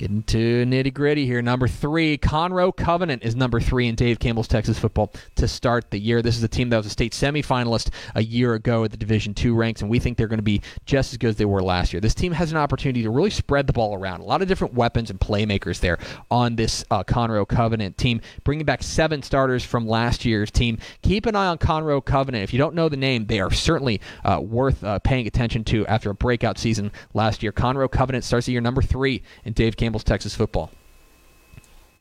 Getting 0.00 0.22
to 0.22 0.64
nitty 0.64 0.94
gritty 0.94 1.26
here. 1.26 1.42
Number 1.42 1.68
three, 1.68 2.16
Conroe 2.16 2.74
Covenant 2.74 3.22
is 3.22 3.36
number 3.36 3.60
three 3.60 3.86
in 3.86 3.96
Dave 3.96 4.18
Campbell's 4.18 4.48
Texas 4.48 4.78
football 4.78 5.12
to 5.34 5.46
start 5.46 5.90
the 5.90 5.98
year. 5.98 6.22
This 6.22 6.38
is 6.38 6.42
a 6.42 6.48
team 6.48 6.70
that 6.70 6.78
was 6.78 6.86
a 6.86 6.88
state 6.88 7.12
semifinalist 7.12 7.90
a 8.14 8.22
year 8.22 8.54
ago 8.54 8.82
at 8.84 8.92
the 8.92 8.96
Division 8.96 9.34
two 9.34 9.54
ranks, 9.54 9.82
and 9.82 9.90
we 9.90 9.98
think 9.98 10.16
they're 10.16 10.26
going 10.26 10.38
to 10.38 10.42
be 10.42 10.62
just 10.86 11.12
as 11.12 11.18
good 11.18 11.28
as 11.28 11.36
they 11.36 11.44
were 11.44 11.62
last 11.62 11.92
year. 11.92 12.00
This 12.00 12.14
team 12.14 12.32
has 12.32 12.50
an 12.50 12.56
opportunity 12.56 13.02
to 13.02 13.10
really 13.10 13.28
spread 13.28 13.66
the 13.66 13.74
ball 13.74 13.94
around. 13.94 14.22
A 14.22 14.24
lot 14.24 14.40
of 14.40 14.48
different 14.48 14.72
weapons 14.72 15.10
and 15.10 15.20
playmakers 15.20 15.80
there 15.80 15.98
on 16.30 16.56
this 16.56 16.82
uh, 16.90 17.04
Conroe 17.04 17.46
Covenant 17.46 17.98
team, 17.98 18.22
bringing 18.42 18.64
back 18.64 18.82
seven 18.82 19.22
starters 19.22 19.66
from 19.66 19.86
last 19.86 20.24
year's 20.24 20.50
team. 20.50 20.78
Keep 21.02 21.26
an 21.26 21.36
eye 21.36 21.48
on 21.48 21.58
Conroe 21.58 22.02
Covenant. 22.02 22.42
If 22.42 22.54
you 22.54 22.58
don't 22.58 22.74
know 22.74 22.88
the 22.88 22.96
name, 22.96 23.26
they 23.26 23.38
are 23.38 23.50
certainly 23.50 24.00
uh, 24.24 24.40
worth 24.40 24.82
uh, 24.82 24.98
paying 25.00 25.26
attention 25.26 25.62
to 25.64 25.86
after 25.88 26.08
a 26.08 26.14
breakout 26.14 26.56
season 26.56 26.90
last 27.12 27.42
year. 27.42 27.52
Conroe 27.52 27.90
Covenant 27.90 28.24
starts 28.24 28.46
the 28.46 28.52
year 28.52 28.62
number 28.62 28.80
three 28.80 29.22
in 29.44 29.52
Dave 29.52 29.76
Campbell's 29.76 29.89
Texas 29.98 30.34
football. 30.34 30.70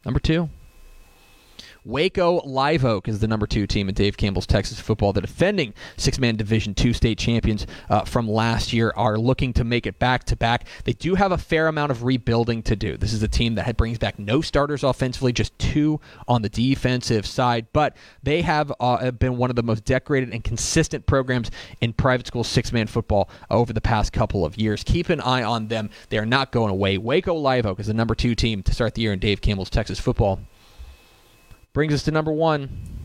Number 0.05 0.19
two, 0.19 0.49
Waco 1.85 2.41
Live 2.41 2.83
Oak 2.83 3.07
is 3.07 3.19
the 3.19 3.27
number 3.27 3.47
two 3.47 3.65
team 3.65 3.87
in 3.87 3.95
Dave 3.95 4.17
Campbell's 4.17 4.45
Texas 4.45 4.79
football. 4.79 5.13
The 5.13 5.21
defending 5.21 5.73
six-man 5.97 6.35
Division 6.35 6.73
two 6.73 6.93
state 6.93 7.17
champions 7.17 7.65
uh, 7.89 8.01
from 8.01 8.27
last 8.27 8.73
year 8.73 8.91
are 8.95 9.17
looking 9.17 9.53
to 9.53 9.63
make 9.63 9.87
it 9.87 9.97
back 9.97 10.25
to 10.25 10.35
back. 10.35 10.67
They 10.83 10.93
do 10.93 11.15
have 11.15 11.31
a 11.31 11.37
fair 11.37 11.67
amount 11.67 11.91
of 11.91 12.03
rebuilding 12.03 12.63
to 12.63 12.75
do. 12.75 12.97
This 12.97 13.13
is 13.13 13.23
a 13.23 13.27
team 13.27 13.55
that 13.55 13.77
brings 13.77 13.97
back 13.97 14.19
no 14.19 14.41
starters 14.41 14.83
offensively, 14.83 15.31
just 15.31 15.57
two 15.57 16.01
on 16.27 16.41
the 16.41 16.49
defensive 16.49 17.25
side, 17.25 17.67
but 17.71 17.95
they 18.21 18.41
have 18.41 18.73
uh, 18.79 19.11
been 19.11 19.37
one 19.37 19.49
of 19.49 19.55
the 19.55 19.63
most 19.63 19.85
decorated 19.85 20.33
and 20.33 20.43
consistent 20.43 21.05
programs 21.05 21.49
in 21.79 21.93
private 21.93 22.27
school 22.27 22.43
six-man 22.43 22.87
football 22.87 23.29
over 23.49 23.71
the 23.71 23.81
past 23.81 24.11
couple 24.11 24.43
of 24.43 24.57
years. 24.57 24.83
Keep 24.83 25.09
an 25.09 25.21
eye 25.21 25.43
on 25.43 25.69
them. 25.69 25.89
They 26.09 26.17
are 26.17 26.25
not 26.25 26.51
going 26.51 26.71
away. 26.71 26.97
Waco 26.97 27.33
Live 27.33 27.65
Oak 27.65 27.79
is 27.79 27.87
the 27.87 27.93
number 27.93 28.15
two 28.15 28.35
team 28.35 28.63
to 28.63 28.73
start 28.73 28.95
the 28.95 29.01
year 29.01 29.13
in 29.13 29.19
Dave 29.19 29.41
Campbell's 29.41 29.69
Texas 29.69 29.99
football. 29.99 30.39
Brings 31.73 31.93
us 31.93 32.03
to 32.03 32.11
number 32.11 32.31
one. 32.31 32.98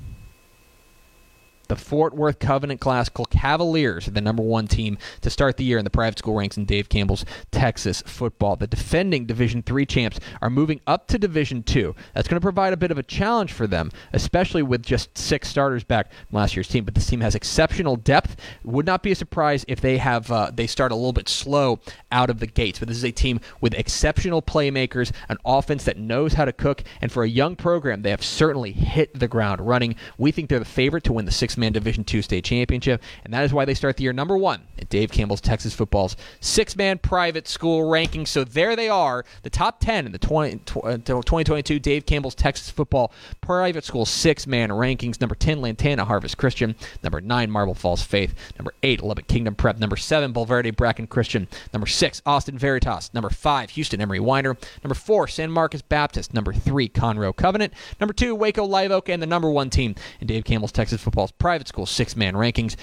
The 1.68 1.76
Fort 1.76 2.14
Worth 2.14 2.38
Covenant 2.38 2.80
Classical 2.80 3.24
Cavaliers 3.24 4.06
are 4.06 4.10
the 4.10 4.20
number 4.20 4.42
one 4.42 4.66
team 4.66 4.98
to 5.22 5.30
start 5.30 5.56
the 5.56 5.64
year 5.64 5.78
in 5.78 5.84
the 5.84 5.90
private 5.90 6.18
school 6.18 6.34
ranks 6.34 6.58
in 6.58 6.66
Dave 6.66 6.90
Campbell's 6.90 7.24
Texas 7.50 8.02
football. 8.04 8.56
The 8.56 8.66
defending 8.66 9.24
Division 9.24 9.62
three 9.62 9.86
champs 9.86 10.20
are 10.42 10.50
moving 10.50 10.80
up 10.86 11.08
to 11.08 11.18
Division 11.18 11.62
two. 11.62 11.94
That's 12.12 12.28
going 12.28 12.38
to 12.38 12.44
provide 12.44 12.74
a 12.74 12.76
bit 12.76 12.90
of 12.90 12.98
a 12.98 13.02
challenge 13.02 13.52
for 13.52 13.66
them, 13.66 13.90
especially 14.12 14.62
with 14.62 14.82
just 14.82 15.16
six 15.16 15.48
starters 15.48 15.84
back 15.84 16.12
from 16.12 16.36
last 16.36 16.54
year's 16.54 16.68
team. 16.68 16.84
But 16.84 16.94
this 16.94 17.06
team 17.06 17.22
has 17.22 17.34
exceptional 17.34 17.96
depth. 17.96 18.36
Would 18.64 18.84
not 18.84 19.02
be 19.02 19.12
a 19.12 19.16
surprise 19.16 19.64
if 19.66 19.80
they 19.80 19.96
have 19.96 20.30
uh, 20.30 20.50
they 20.52 20.66
start 20.66 20.92
a 20.92 20.96
little 20.96 21.14
bit 21.14 21.30
slow 21.30 21.80
out 22.12 22.28
of 22.28 22.40
the 22.40 22.46
gates. 22.46 22.78
But 22.78 22.88
this 22.88 22.98
is 22.98 23.04
a 23.04 23.10
team 23.10 23.40
with 23.62 23.72
exceptional 23.72 24.42
playmakers, 24.42 25.12
an 25.30 25.38
offense 25.46 25.84
that 25.84 25.96
knows 25.96 26.34
how 26.34 26.44
to 26.44 26.52
cook, 26.52 26.84
and 27.00 27.10
for 27.10 27.22
a 27.22 27.28
young 27.28 27.56
program, 27.56 28.02
they 28.02 28.10
have 28.10 28.22
certainly 28.22 28.72
hit 28.72 29.18
the 29.18 29.28
ground 29.28 29.62
running. 29.62 29.96
We 30.18 30.30
think 30.30 30.50
they're 30.50 30.58
the 30.58 30.66
favorite 30.66 31.04
to 31.04 31.14
win 31.14 31.24
the 31.24 31.32
six 31.32 31.53
six 31.54 31.60
man 31.60 31.72
Division 31.72 32.02
two 32.02 32.20
state 32.20 32.42
championship, 32.42 33.00
and 33.22 33.32
that 33.32 33.44
is 33.44 33.52
why 33.52 33.64
they 33.64 33.74
start 33.74 33.96
the 33.96 34.02
year 34.02 34.12
number 34.12 34.36
one 34.36 34.62
at 34.76 34.88
Dave 34.88 35.12
Campbell's 35.12 35.40
Texas 35.40 35.72
football's 35.72 36.16
six 36.40 36.74
man 36.74 36.98
private 36.98 37.46
school 37.46 37.88
ranking. 37.88 38.26
So 38.26 38.42
there 38.42 38.74
they 38.74 38.88
are, 38.88 39.24
the 39.44 39.50
top 39.50 39.78
10 39.78 40.06
in 40.06 40.10
the 40.10 40.18
20, 40.18 40.58
2022 40.64 41.74
uh, 41.74 41.78
Dave 41.78 42.06
Campbell's 42.06 42.34
Texas 42.34 42.70
football 42.70 43.12
private 43.40 43.84
school 43.84 44.04
six 44.04 44.48
man 44.48 44.70
rankings. 44.70 45.20
Number 45.20 45.36
10, 45.36 45.60
Lantana 45.60 46.04
Harvest 46.04 46.38
Christian. 46.38 46.74
Number 47.04 47.20
9, 47.20 47.50
Marble 47.52 47.74
Falls 47.74 48.02
Faith. 48.02 48.34
Number 48.58 48.74
8, 48.82 49.02
Lubbock 49.04 49.28
Kingdom 49.28 49.54
Prep. 49.54 49.78
Number 49.78 49.96
7, 49.96 50.32
Bulverde 50.32 50.74
Bracken 50.74 51.06
Christian. 51.06 51.46
Number 51.72 51.86
6, 51.86 52.20
Austin 52.26 52.58
Veritas. 52.58 53.14
Number 53.14 53.30
5, 53.30 53.70
Houston 53.70 54.00
Emery 54.00 54.20
Weiner. 54.20 54.56
Number 54.82 54.94
4, 54.94 55.28
San 55.28 55.52
Marcos 55.52 55.82
Baptist. 55.82 56.34
Number 56.34 56.52
3, 56.52 56.88
Conroe 56.88 57.36
Covenant. 57.36 57.72
Number 58.00 58.12
2, 58.12 58.34
Waco 58.34 58.64
Live 58.64 58.90
Oak. 58.90 59.08
And 59.08 59.22
the 59.22 59.26
number 59.26 59.50
1 59.50 59.70
team 59.70 59.94
in 60.20 60.26
Dave 60.26 60.44
Campbell's 60.44 60.72
Texas 60.72 61.00
football's 61.04 61.30
private 61.44 61.68
school 61.68 61.84
six 61.84 62.16
man 62.16 62.32
rankings. 62.32 62.74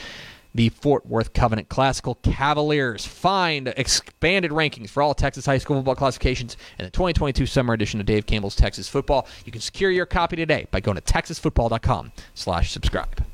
The 0.54 0.70
Fort 0.70 1.08
Worth 1.08 1.34
Covenant 1.34 1.68
Classical 1.68 2.14
Cavaliers 2.22 3.04
find 3.04 3.70
expanded 3.70 4.52
rankings 4.52 4.92
for 4.92 5.02
all 5.02 5.16
Texas 5.16 5.48
high 5.48 5.58
school 5.58 5.78
football 5.78 5.96
classifications 5.96 6.58
in 6.78 6.86
the 6.86 6.92
2022 6.92 7.48
summer 7.48 7.74
edition 7.74 8.00
of 8.00 8.06
Dave 8.06 8.28
Campbell's 8.28 8.56
Texas 8.56 8.88
Football. 8.88 9.28
You 9.46 9.52
can 9.52 9.62
secure 9.62 9.90
your 9.90 10.06
copy 10.06 10.36
today 10.36 10.68
by 10.70 10.80
going 10.80 10.96
to 10.96 11.02
texasfootball.com 11.02 12.12
slash 12.36 12.70
subscribe. 12.70 13.26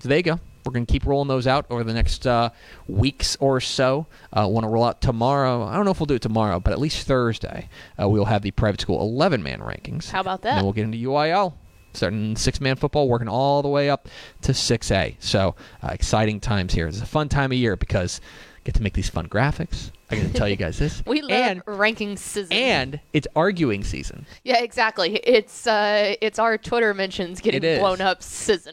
So 0.00 0.10
there 0.10 0.18
you 0.18 0.22
go. 0.24 0.40
We're 0.66 0.72
going 0.72 0.84
to 0.84 0.92
keep 0.92 1.06
rolling 1.06 1.28
those 1.28 1.46
out 1.46 1.64
over 1.70 1.82
the 1.82 1.94
next 1.94 2.26
uh, 2.26 2.50
weeks 2.86 3.38
or 3.40 3.62
so. 3.62 4.06
Uh, 4.30 4.46
Want 4.46 4.64
to 4.64 4.68
roll 4.68 4.84
out 4.84 5.00
tomorrow? 5.00 5.62
I 5.64 5.74
don't 5.74 5.86
know 5.86 5.90
if 5.92 6.00
we'll 6.00 6.06
do 6.06 6.16
it 6.16 6.22
tomorrow, 6.22 6.60
but 6.60 6.74
at 6.74 6.78
least 6.78 7.06
Thursday, 7.06 7.70
uh, 7.98 8.06
we'll 8.10 8.26
have 8.26 8.42
the 8.42 8.50
private 8.50 8.82
school 8.82 9.00
11 9.00 9.42
man 9.42 9.60
rankings. 9.60 10.10
How 10.10 10.20
about 10.20 10.42
that? 10.42 10.50
And 10.50 10.58
then 10.58 10.64
we'll 10.64 10.74
get 10.74 10.84
into 10.84 10.98
UIL. 10.98 11.54
Starting 11.94 12.36
six 12.36 12.60
man 12.60 12.76
football, 12.76 13.08
working 13.08 13.28
all 13.28 13.62
the 13.62 13.68
way 13.68 13.88
up 13.88 14.08
to 14.42 14.52
6A. 14.52 15.16
So, 15.20 15.54
uh, 15.82 15.88
exciting 15.92 16.40
times 16.40 16.74
here. 16.74 16.86
It's 16.86 17.00
a 17.00 17.06
fun 17.06 17.28
time 17.28 17.52
of 17.52 17.58
year 17.58 17.76
because 17.76 18.20
I 18.56 18.60
get 18.64 18.74
to 18.74 18.82
make 18.82 18.94
these 18.94 19.08
fun 19.08 19.28
graphics. 19.28 19.90
I 20.10 20.16
get 20.16 20.32
to 20.32 20.32
tell 20.32 20.48
you 20.48 20.56
guys 20.56 20.78
this. 20.78 21.02
We 21.06 21.22
love 21.22 21.30
and, 21.30 21.62
ranking 21.66 22.16
season. 22.16 22.52
and 22.52 23.00
it's 23.12 23.26
arguing 23.34 23.84
season. 23.84 24.26
yeah, 24.42 24.62
exactly. 24.62 25.16
It's 25.16 25.66
uh, 25.66 26.16
it's 26.20 26.38
our 26.38 26.58
Twitter 26.58 26.92
mentions 26.94 27.40
getting 27.40 27.80
blown 27.80 28.00
up 28.00 28.22
season. 28.22 28.72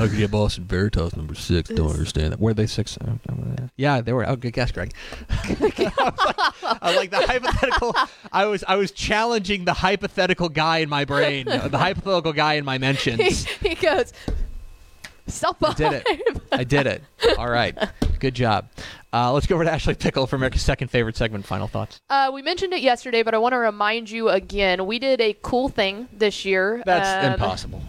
How 0.00 0.06
could 0.06 0.14
you 0.16 0.22
have 0.22 0.30
Boston 0.30 0.64
Veritas 0.64 1.14
number 1.14 1.34
six? 1.34 1.68
Don't 1.68 1.90
understand 1.90 2.32
that. 2.32 2.40
Were 2.40 2.54
they 2.54 2.66
six? 2.66 2.96
Yeah, 3.76 4.00
they 4.00 4.14
were. 4.14 4.26
Oh, 4.26 4.34
good 4.34 4.54
guess, 4.54 4.72
Greg. 4.72 4.94
I 5.28 5.50
was 5.50 5.60
like, 5.60 5.80
I 6.64 6.78
was 6.88 6.96
like 6.96 7.10
the 7.10 7.18
hypothetical. 7.26 7.94
I 8.32 8.46
was 8.46 8.64
I 8.66 8.76
was 8.76 8.92
challenging 8.92 9.66
the 9.66 9.74
hypothetical 9.74 10.48
guy 10.48 10.78
in 10.78 10.88
my 10.88 11.04
brain, 11.04 11.48
uh, 11.48 11.68
the 11.68 11.76
hypothetical 11.76 12.32
guy 12.32 12.54
in 12.54 12.64
my 12.64 12.76
he, 12.76 12.78
mentions. 12.78 13.44
he 13.44 13.74
goes, 13.74 14.14
stop. 15.26 15.58
I 15.62 15.74
did 15.74 15.92
it. 15.92 16.06
I 16.50 16.64
did 16.64 16.86
it. 16.86 17.02
All 17.36 17.50
right. 17.50 17.76
Good 18.20 18.34
job. 18.34 18.70
Uh, 19.12 19.32
let's 19.34 19.46
go 19.46 19.54
over 19.56 19.64
to 19.64 19.70
Ashley 19.70 19.94
Pickle 19.96 20.26
for 20.26 20.36
America's 20.36 20.62
second 20.62 20.88
favorite 20.88 21.18
segment. 21.18 21.44
Final 21.44 21.68
thoughts. 21.68 22.00
Uh, 22.08 22.30
we 22.32 22.40
mentioned 22.40 22.72
it 22.72 22.80
yesterday, 22.80 23.22
but 23.22 23.34
I 23.34 23.38
want 23.38 23.52
to 23.52 23.58
remind 23.58 24.08
you 24.10 24.30
again. 24.30 24.86
We 24.86 24.98
did 24.98 25.20
a 25.20 25.36
cool 25.42 25.68
thing 25.68 26.08
this 26.10 26.46
year. 26.46 26.82
That's 26.86 27.26
Um, 27.26 27.34
impossible. 27.34 27.82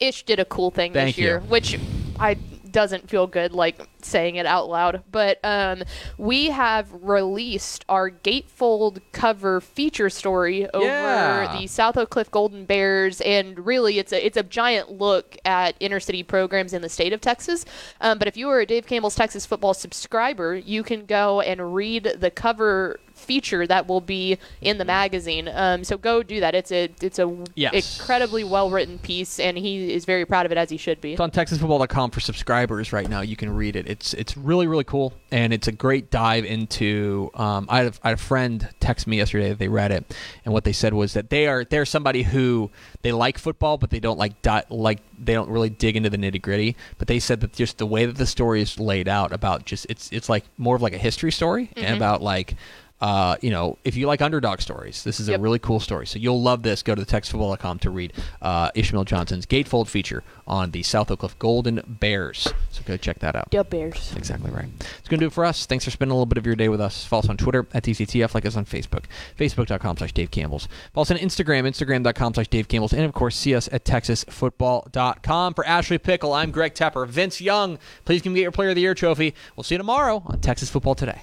Ish 0.00 0.24
did 0.24 0.40
a 0.40 0.44
cool 0.44 0.70
thing 0.70 0.92
Thank 0.92 1.16
this 1.16 1.18
year, 1.18 1.40
you. 1.44 1.48
which 1.50 1.78
I 2.18 2.36
doesn't 2.70 3.10
feel 3.10 3.26
good 3.26 3.52
like 3.52 3.88
saying 4.00 4.36
it 4.36 4.46
out 4.46 4.68
loud. 4.68 5.02
But 5.10 5.40
um, 5.44 5.82
we 6.18 6.50
have 6.50 6.88
released 7.02 7.84
our 7.88 8.10
gatefold 8.10 9.00
cover 9.12 9.60
feature 9.60 10.08
story 10.08 10.70
over 10.72 10.84
Yeah. 10.86 11.58
the 11.58 11.66
South 11.66 11.96
Oak 11.96 12.10
Cliff 12.10 12.30
Golden 12.30 12.64
Bears, 12.64 13.20
and 13.22 13.58
really, 13.66 13.98
it's 13.98 14.12
a 14.12 14.24
it's 14.24 14.36
a 14.36 14.42
giant 14.42 14.92
look 14.92 15.36
at 15.44 15.74
inner 15.80 16.00
city 16.00 16.22
programs 16.22 16.72
in 16.72 16.80
the 16.82 16.88
state 16.88 17.12
of 17.12 17.20
Texas. 17.20 17.64
Um, 18.00 18.18
but 18.18 18.28
if 18.28 18.36
you 18.36 18.48
are 18.50 18.60
a 18.60 18.66
Dave 18.66 18.86
Campbell's 18.86 19.16
Texas 19.16 19.44
Football 19.44 19.74
subscriber, 19.74 20.54
you 20.54 20.82
can 20.82 21.06
go 21.06 21.40
and 21.40 21.74
read 21.74 22.04
the 22.20 22.30
cover 22.30 23.00
feature 23.20 23.66
that 23.66 23.86
will 23.86 24.00
be 24.00 24.38
in 24.60 24.78
the 24.78 24.84
magazine. 24.84 25.48
Um, 25.52 25.84
so 25.84 25.96
go 25.98 26.22
do 26.22 26.40
that. 26.40 26.54
It's 26.54 26.72
a 26.72 26.88
it's 27.00 27.18
a 27.18 27.30
Yes. 27.54 27.98
incredibly 28.00 28.44
well 28.44 28.70
written 28.70 28.98
piece, 28.98 29.38
and 29.38 29.56
he 29.56 29.92
is 29.92 30.04
very 30.04 30.24
proud 30.24 30.46
of 30.46 30.52
it 30.52 30.58
as 30.58 30.70
he 30.70 30.76
should 30.76 31.00
be. 31.00 31.12
It's 31.12 31.20
on 31.20 31.30
TexasFootball.com 31.30 32.10
for 32.10 32.20
subscribers 32.20 32.92
right 32.92 33.08
now. 33.08 33.20
You 33.20 33.36
can 33.36 33.54
read 33.54 33.76
it. 33.76 33.86
It's 33.88 34.14
it's 34.14 34.36
really 34.36 34.66
really 34.66 34.84
cool, 34.84 35.12
and 35.30 35.52
it's 35.52 35.68
a 35.68 35.72
great 35.72 36.10
dive 36.10 36.44
into. 36.44 37.30
Um, 37.34 37.66
I, 37.68 37.82
had 37.84 37.86
a, 37.86 37.92
I 38.02 38.08
had 38.10 38.18
a 38.18 38.22
friend 38.22 38.68
text 38.80 39.06
me 39.06 39.18
yesterday 39.18 39.50
that 39.50 39.58
they 39.58 39.68
read 39.68 39.90
it, 39.92 40.04
and 40.44 40.52
what 40.54 40.64
they 40.64 40.72
said 40.72 40.94
was 40.94 41.12
that 41.14 41.30
they 41.30 41.46
are 41.46 41.64
they're 41.64 41.84
somebody 41.86 42.22
who 42.22 42.70
they 43.02 43.12
like 43.12 43.38
football, 43.38 43.78
but 43.78 43.90
they 43.90 44.00
don't 44.00 44.18
like 44.18 44.40
di- 44.42 44.64
like 44.70 45.00
they 45.22 45.34
don't 45.34 45.50
really 45.50 45.70
dig 45.70 45.96
into 45.96 46.10
the 46.10 46.16
nitty 46.16 46.40
gritty. 46.40 46.76
But 46.98 47.08
they 47.08 47.18
said 47.18 47.40
that 47.40 47.52
just 47.52 47.78
the 47.78 47.86
way 47.86 48.06
that 48.06 48.16
the 48.16 48.26
story 48.26 48.62
is 48.62 48.78
laid 48.80 49.08
out 49.08 49.32
about 49.32 49.64
just 49.66 49.86
it's 49.88 50.10
it's 50.12 50.28
like 50.28 50.44
more 50.58 50.76
of 50.76 50.82
like 50.82 50.92
a 50.94 50.98
history 50.98 51.32
story 51.32 51.70
and 51.76 51.96
about 51.96 52.22
like. 52.22 52.54
Uh, 53.00 53.36
you 53.40 53.50
know, 53.50 53.78
if 53.84 53.96
you 53.96 54.06
like 54.06 54.20
underdog 54.20 54.60
stories, 54.60 55.04
this 55.04 55.20
is 55.20 55.28
a 55.28 55.38
really 55.38 55.58
cool 55.58 55.80
story. 55.80 56.06
So 56.06 56.18
you'll 56.18 56.42
love 56.42 56.62
this. 56.62 56.82
Go 56.82 56.94
to 56.94 57.02
TexasFootball.com 57.02 57.78
to 57.80 57.90
read 57.90 58.12
uh, 58.42 58.70
Ishmael 58.74 59.04
Johnson's 59.04 59.46
gatefold 59.46 59.88
feature 59.88 60.22
on 60.46 60.72
the 60.72 60.82
South 60.82 61.10
Oak 61.10 61.20
Cliff 61.20 61.38
Golden 61.38 61.82
Bears. 61.86 62.52
So 62.70 62.82
go 62.84 62.96
check 62.96 63.20
that 63.20 63.36
out. 63.36 63.50
The 63.50 63.64
Bears. 63.64 64.12
Exactly 64.16 64.50
right. 64.50 64.68
It's 64.98 65.08
going 65.08 65.18
to 65.20 65.24
do 65.24 65.26
it 65.26 65.32
for 65.32 65.44
us. 65.44 65.64
Thanks 65.66 65.84
for 65.84 65.90
spending 65.90 66.12
a 66.12 66.14
little 66.14 66.26
bit 66.26 66.38
of 66.38 66.44
your 66.44 66.56
day 66.56 66.68
with 66.68 66.80
us. 66.80 67.04
Follow 67.04 67.22
us 67.22 67.28
on 67.28 67.36
Twitter 67.36 67.66
at 67.72 67.84
DCTF, 67.84 68.34
like 68.34 68.44
us 68.44 68.56
on 68.56 68.64
Facebook, 68.66 69.04
facebook.com 69.38 69.96
slash 69.96 70.12
Dave 70.12 70.30
Campbell's. 70.30 70.68
Follow 70.92 71.02
us 71.02 71.10
on 71.10 71.16
Instagram, 71.16 71.66
instagram.com 71.66 72.34
slash 72.34 72.48
Dave 72.48 72.68
Campbell's, 72.68 72.92
and 72.92 73.04
of 73.04 73.12
course, 73.12 73.36
see 73.36 73.54
us 73.54 73.68
at 73.72 73.84
texasfootball.com. 73.84 75.54
For 75.54 75.66
Ashley 75.66 75.98
Pickle, 75.98 76.32
I'm 76.32 76.50
Greg 76.50 76.74
Tepper. 76.74 77.08
Vince 77.08 77.40
Young, 77.40 77.78
please 78.04 78.22
come 78.22 78.34
get 78.34 78.42
your 78.42 78.52
Player 78.52 78.70
of 78.70 78.74
the 78.74 78.82
Year 78.82 78.94
trophy. 78.94 79.34
We'll 79.56 79.64
see 79.64 79.74
you 79.74 79.78
tomorrow 79.78 80.22
on 80.26 80.40
Texas 80.40 80.68
Football 80.68 80.94
Today. 80.94 81.22